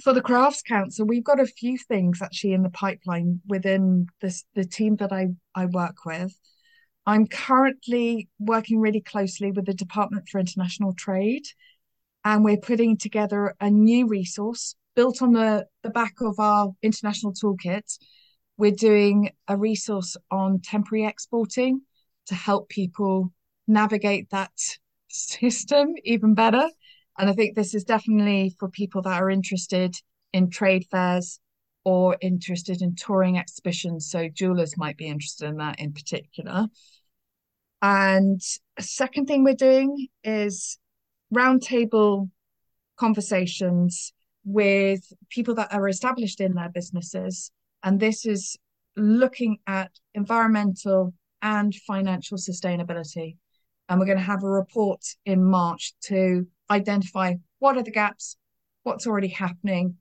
For 0.03 0.13
the 0.13 0.21
Crafts 0.21 0.61
Council, 0.61 1.05
we've 1.05 1.23
got 1.23 1.41
a 1.41 1.45
few 1.45 1.77
things 1.77 2.21
actually 2.21 2.53
in 2.53 2.63
the 2.63 2.69
pipeline 2.69 3.41
within 3.47 4.07
this 4.21 4.45
the 4.55 4.63
team 4.63 4.95
that 4.97 5.11
I, 5.11 5.27
I 5.53 5.65
work 5.65 6.05
with. 6.05 6.33
I'm 7.05 7.27
currently 7.27 8.29
working 8.39 8.79
really 8.79 9.01
closely 9.01 9.51
with 9.51 9.65
the 9.65 9.73
Department 9.73 10.29
for 10.29 10.39
International 10.39 10.93
Trade, 10.93 11.43
and 12.23 12.45
we're 12.45 12.57
putting 12.57 12.97
together 12.97 13.55
a 13.59 13.69
new 13.69 14.07
resource 14.07 14.75
built 14.95 15.21
on 15.21 15.33
the, 15.33 15.65
the 15.83 15.89
back 15.89 16.13
of 16.21 16.39
our 16.39 16.69
international 16.81 17.33
toolkit. 17.33 17.97
We're 18.57 18.71
doing 18.71 19.31
a 19.47 19.57
resource 19.57 20.15
on 20.31 20.59
temporary 20.61 21.05
exporting 21.05 21.81
to 22.27 22.35
help 22.35 22.69
people 22.69 23.33
navigate 23.67 24.29
that 24.29 24.51
system 25.09 25.93
even 26.05 26.35
better. 26.35 26.69
And 27.19 27.29
I 27.29 27.33
think 27.33 27.55
this 27.55 27.75
is 27.75 27.83
definitely 27.83 28.55
for 28.59 28.69
people 28.69 29.01
that 29.01 29.21
are 29.21 29.29
interested 29.29 29.93
in 30.31 30.49
trade 30.49 30.85
fairs 30.89 31.39
or 31.83 32.17
interested 32.21 32.81
in 32.81 32.95
touring 32.95 33.37
exhibitions. 33.37 34.09
So 34.09 34.29
jewelers 34.29 34.77
might 34.77 34.95
be 34.95 35.07
interested 35.07 35.49
in 35.49 35.57
that 35.57 35.79
in 35.79 35.91
particular. 35.91 36.67
And 37.81 38.41
a 38.77 38.81
second 38.81 39.25
thing 39.25 39.43
we're 39.43 39.53
doing 39.53 40.07
is 40.23 40.79
roundtable 41.33 42.29
conversations 42.97 44.13
with 44.45 45.01
people 45.29 45.55
that 45.55 45.73
are 45.73 45.89
established 45.89 46.39
in 46.39 46.53
their 46.53 46.69
businesses. 46.69 47.51
And 47.83 47.99
this 47.99 48.25
is 48.25 48.57
looking 48.95 49.57
at 49.67 49.91
environmental 50.13 51.13
and 51.41 51.75
financial 51.75 52.37
sustainability. 52.37 53.35
And 53.89 53.99
we're 53.99 54.05
going 54.05 54.19
to 54.19 54.23
have 54.23 54.43
a 54.43 54.49
report 54.49 55.03
in 55.25 55.43
March 55.43 55.93
to 56.03 56.47
identify 56.69 57.33
what 57.57 57.75
are 57.75 57.83
the 57.83 57.91
gaps, 57.91 58.37
what's 58.83 59.07
already 59.07 59.27
happening, 59.27 59.95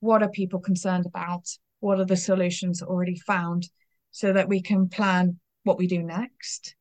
what 0.00 0.22
are 0.22 0.30
people 0.30 0.60
concerned 0.60 1.06
about, 1.06 1.48
what 1.80 1.98
are 1.98 2.04
the 2.04 2.16
solutions 2.16 2.82
already 2.82 3.16
found, 3.16 3.68
so 4.12 4.32
that 4.32 4.48
we 4.48 4.62
can 4.62 4.88
plan 4.88 5.40
what 5.64 5.76
we 5.76 5.86
do 5.86 6.02
next. 6.02 6.76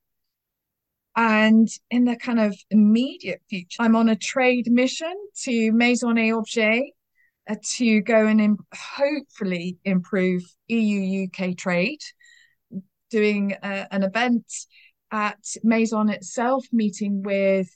And 1.16 1.68
in 1.90 2.06
the 2.06 2.16
kind 2.16 2.40
of 2.40 2.56
immediate 2.70 3.42
future, 3.50 3.82
I'm 3.82 3.96
on 3.96 4.08
a 4.08 4.16
trade 4.16 4.72
mission 4.72 5.14
to 5.44 5.72
Maison 5.72 6.18
et 6.18 6.32
Objet 6.32 6.84
uh, 7.50 7.56
to 7.76 8.02
go 8.02 8.28
and 8.28 8.40
Im- 8.40 8.66
hopefully 8.74 9.78
improve 9.84 10.44
EU 10.68 11.26
UK 11.26 11.58
trade, 11.58 12.00
doing 13.10 13.54
uh, 13.62 13.86
an 13.92 14.04
event 14.04 14.46
at 15.12 15.40
Maison 15.64 16.10
itself, 16.10 16.66
meeting 16.72 17.24
with 17.24 17.70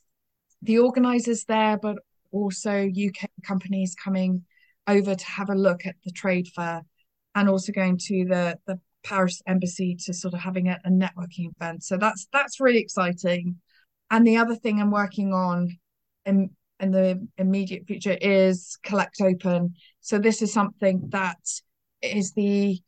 the 0.61 0.79
organisers 0.79 1.45
there, 1.45 1.77
but 1.77 1.97
also 2.31 2.87
UK 2.87 3.29
companies 3.45 3.95
coming 3.95 4.43
over 4.87 5.15
to 5.15 5.25
have 5.25 5.49
a 5.49 5.55
look 5.55 5.85
at 5.85 5.95
the 6.03 6.11
trade 6.11 6.47
fair 6.55 6.83
and 7.33 7.49
also 7.49 7.71
going 7.71 7.97
to 7.97 8.25
the, 8.25 8.57
the 8.67 8.79
Paris 9.03 9.41
embassy 9.47 9.95
to 10.05 10.13
sort 10.13 10.33
of 10.33 10.39
having 10.39 10.67
a, 10.67 10.79
a 10.85 10.89
networking 10.89 11.51
event. 11.59 11.83
So 11.83 11.97
that's 11.97 12.27
that's 12.31 12.59
really 12.59 12.79
exciting. 12.79 13.57
And 14.11 14.25
the 14.25 14.37
other 14.37 14.55
thing 14.55 14.79
I'm 14.79 14.91
working 14.91 15.33
on 15.33 15.77
in, 16.25 16.51
in 16.79 16.91
the 16.91 17.27
immediate 17.37 17.85
future 17.87 18.17
is 18.19 18.77
Collect 18.83 19.21
Open. 19.21 19.73
So 20.01 20.19
this 20.19 20.41
is 20.41 20.53
something 20.53 21.09
that 21.09 21.39
is 22.01 22.33
the 22.33 22.79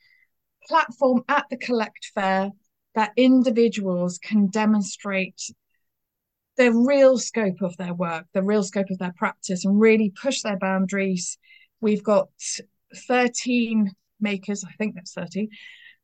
platform 0.67 1.23
at 1.27 1.45
the 1.49 1.57
Collect 1.57 2.11
Fair 2.13 2.51
that 2.97 3.11
individuals 3.15 4.17
can 4.17 4.47
demonstrate 4.47 5.39
the 6.57 6.71
real 6.71 7.19
scope 7.19 7.61
of 7.61 7.77
their 7.77 7.93
work, 7.93 8.25
the 8.33 8.41
real 8.41 8.63
scope 8.63 8.89
of 8.89 8.97
their 8.97 9.13
practice, 9.15 9.65
and 9.65 9.79
really 9.79 10.11
push 10.19 10.41
their 10.41 10.57
boundaries. 10.57 11.37
We've 11.79 12.03
got 12.03 12.29
13 13.07 13.91
makers, 14.19 14.63
I 14.67 14.71
think 14.79 14.95
that's 14.95 15.13
30, 15.13 15.47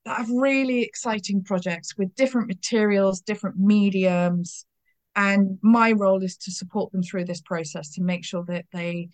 that 0.06 0.17
have 0.17 0.29
really 0.29 0.84
exciting 0.84 1.43
projects 1.43 1.97
with 1.97 2.13
different 2.13 2.47
materials, 2.47 3.21
different 3.21 3.58
mediums. 3.58 4.67
And 5.15 5.58
my 5.63 5.93
role 5.93 6.21
is 6.21 6.38
to 6.38 6.51
support 6.51 6.91
them 6.91 7.01
through 7.01 7.25
this 7.25 7.41
process 7.41 7.89
to 7.93 8.03
make 8.03 8.23
sure 8.23 8.45
that 8.49 8.65
they 8.71 9.10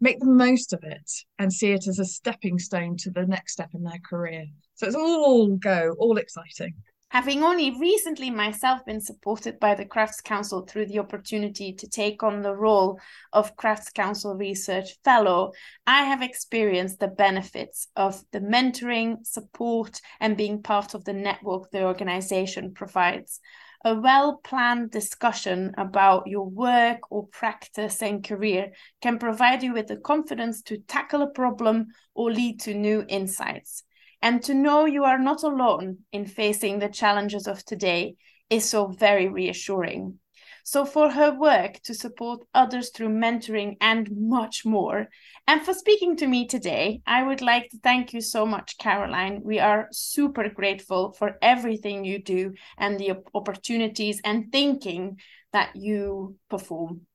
make 0.00 0.18
the 0.20 0.24
most 0.24 0.72
of 0.72 0.82
it 0.82 1.10
and 1.38 1.52
see 1.52 1.72
it 1.72 1.88
as 1.88 1.98
a 1.98 2.06
stepping 2.06 2.58
stone 2.58 2.96
to 3.00 3.10
the 3.10 3.26
next 3.26 3.52
step 3.52 3.68
in 3.74 3.82
their 3.82 4.00
career. 4.08 4.46
So 4.76 4.86
it's 4.86 4.96
all 4.96 5.56
go, 5.56 5.94
all 5.98 6.16
exciting. 6.16 6.72
Having 7.10 7.42
only 7.42 7.70
recently 7.70 8.28
myself 8.28 8.84
been 8.84 9.00
supported 9.00 9.58
by 9.58 9.74
the 9.74 9.86
Crafts 9.86 10.20
Council 10.20 10.66
through 10.66 10.86
the 10.86 10.98
opportunity 10.98 11.72
to 11.72 11.88
take 11.88 12.22
on 12.22 12.42
the 12.42 12.54
role 12.54 13.00
of 13.32 13.56
Crafts 13.56 13.88
Council 13.88 14.34
Research 14.34 14.90
Fellow, 15.04 15.52
I 15.86 16.02
have 16.04 16.20
experienced 16.20 17.00
the 17.00 17.08
benefits 17.08 17.88
of 17.96 18.22
the 18.32 18.40
mentoring, 18.40 19.26
support, 19.26 20.02
and 20.20 20.36
being 20.36 20.62
part 20.62 20.92
of 20.92 21.04
the 21.04 21.14
network 21.14 21.70
the 21.70 21.82
organization 21.84 22.74
provides. 22.74 23.40
A 23.86 23.94
well 23.94 24.36
planned 24.44 24.90
discussion 24.90 25.72
about 25.78 26.26
your 26.26 26.46
work 26.46 26.98
or 27.10 27.26
practice 27.28 28.02
and 28.02 28.22
career 28.22 28.72
can 29.00 29.18
provide 29.18 29.62
you 29.62 29.72
with 29.72 29.86
the 29.86 29.96
confidence 29.96 30.60
to 30.64 30.76
tackle 30.76 31.22
a 31.22 31.30
problem 31.30 31.86
or 32.14 32.30
lead 32.30 32.60
to 32.60 32.74
new 32.74 33.06
insights. 33.08 33.84
And 34.20 34.42
to 34.44 34.54
know 34.54 34.84
you 34.84 35.04
are 35.04 35.18
not 35.18 35.42
alone 35.42 35.98
in 36.12 36.26
facing 36.26 36.78
the 36.78 36.88
challenges 36.88 37.46
of 37.46 37.64
today 37.64 38.16
is 38.50 38.68
so 38.68 38.86
very 38.86 39.28
reassuring. 39.28 40.18
So, 40.64 40.84
for 40.84 41.10
her 41.10 41.32
work 41.32 41.80
to 41.84 41.94
support 41.94 42.44
others 42.52 42.90
through 42.90 43.08
mentoring 43.08 43.76
and 43.80 44.06
much 44.14 44.66
more, 44.66 45.08
and 45.46 45.62
for 45.62 45.72
speaking 45.72 46.14
to 46.16 46.26
me 46.26 46.46
today, 46.46 47.00
I 47.06 47.22
would 47.22 47.40
like 47.40 47.70
to 47.70 47.78
thank 47.78 48.12
you 48.12 48.20
so 48.20 48.44
much, 48.44 48.76
Caroline. 48.76 49.40
We 49.42 49.60
are 49.60 49.88
super 49.92 50.50
grateful 50.50 51.12
for 51.12 51.38
everything 51.40 52.04
you 52.04 52.22
do 52.22 52.52
and 52.76 53.00
the 53.00 53.12
opportunities 53.32 54.20
and 54.24 54.52
thinking 54.52 55.20
that 55.54 55.74
you 55.74 56.36
perform. 56.50 57.06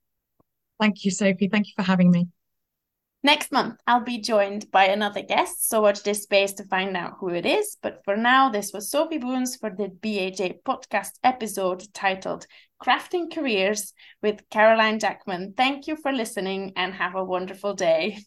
Thank 0.79 1.05
you, 1.05 1.11
Sophie. 1.11 1.47
Thank 1.47 1.67
you 1.67 1.73
for 1.75 1.83
having 1.83 2.09
me. 2.09 2.29
Next 3.25 3.53
month, 3.53 3.79
I'll 3.87 4.03
be 4.03 4.17
joined 4.17 4.69
by 4.69 4.87
another 4.87 5.21
guest, 5.21 5.69
so 5.69 5.79
watch 5.79 6.03
this 6.03 6.23
space 6.23 6.51
to 6.53 6.65
find 6.65 6.97
out 6.97 7.13
who 7.19 7.29
it 7.29 7.45
is. 7.45 7.77
But 7.81 8.01
for 8.03 8.17
now, 8.17 8.49
this 8.49 8.73
was 8.73 8.91
Sophie 8.91 9.17
Boons 9.17 9.55
for 9.55 9.69
the 9.69 9.87
BAJ 9.87 10.61
podcast 10.63 11.11
episode 11.23 11.85
titled 11.93 12.45
Crafting 12.83 13.33
Careers 13.33 13.93
with 14.21 14.49
Caroline 14.49 14.99
Jackman. 14.99 15.53
Thank 15.55 15.87
you 15.87 15.95
for 15.95 16.11
listening 16.11 16.73
and 16.75 16.93
have 16.93 17.15
a 17.15 17.23
wonderful 17.23 17.73
day. 17.73 18.17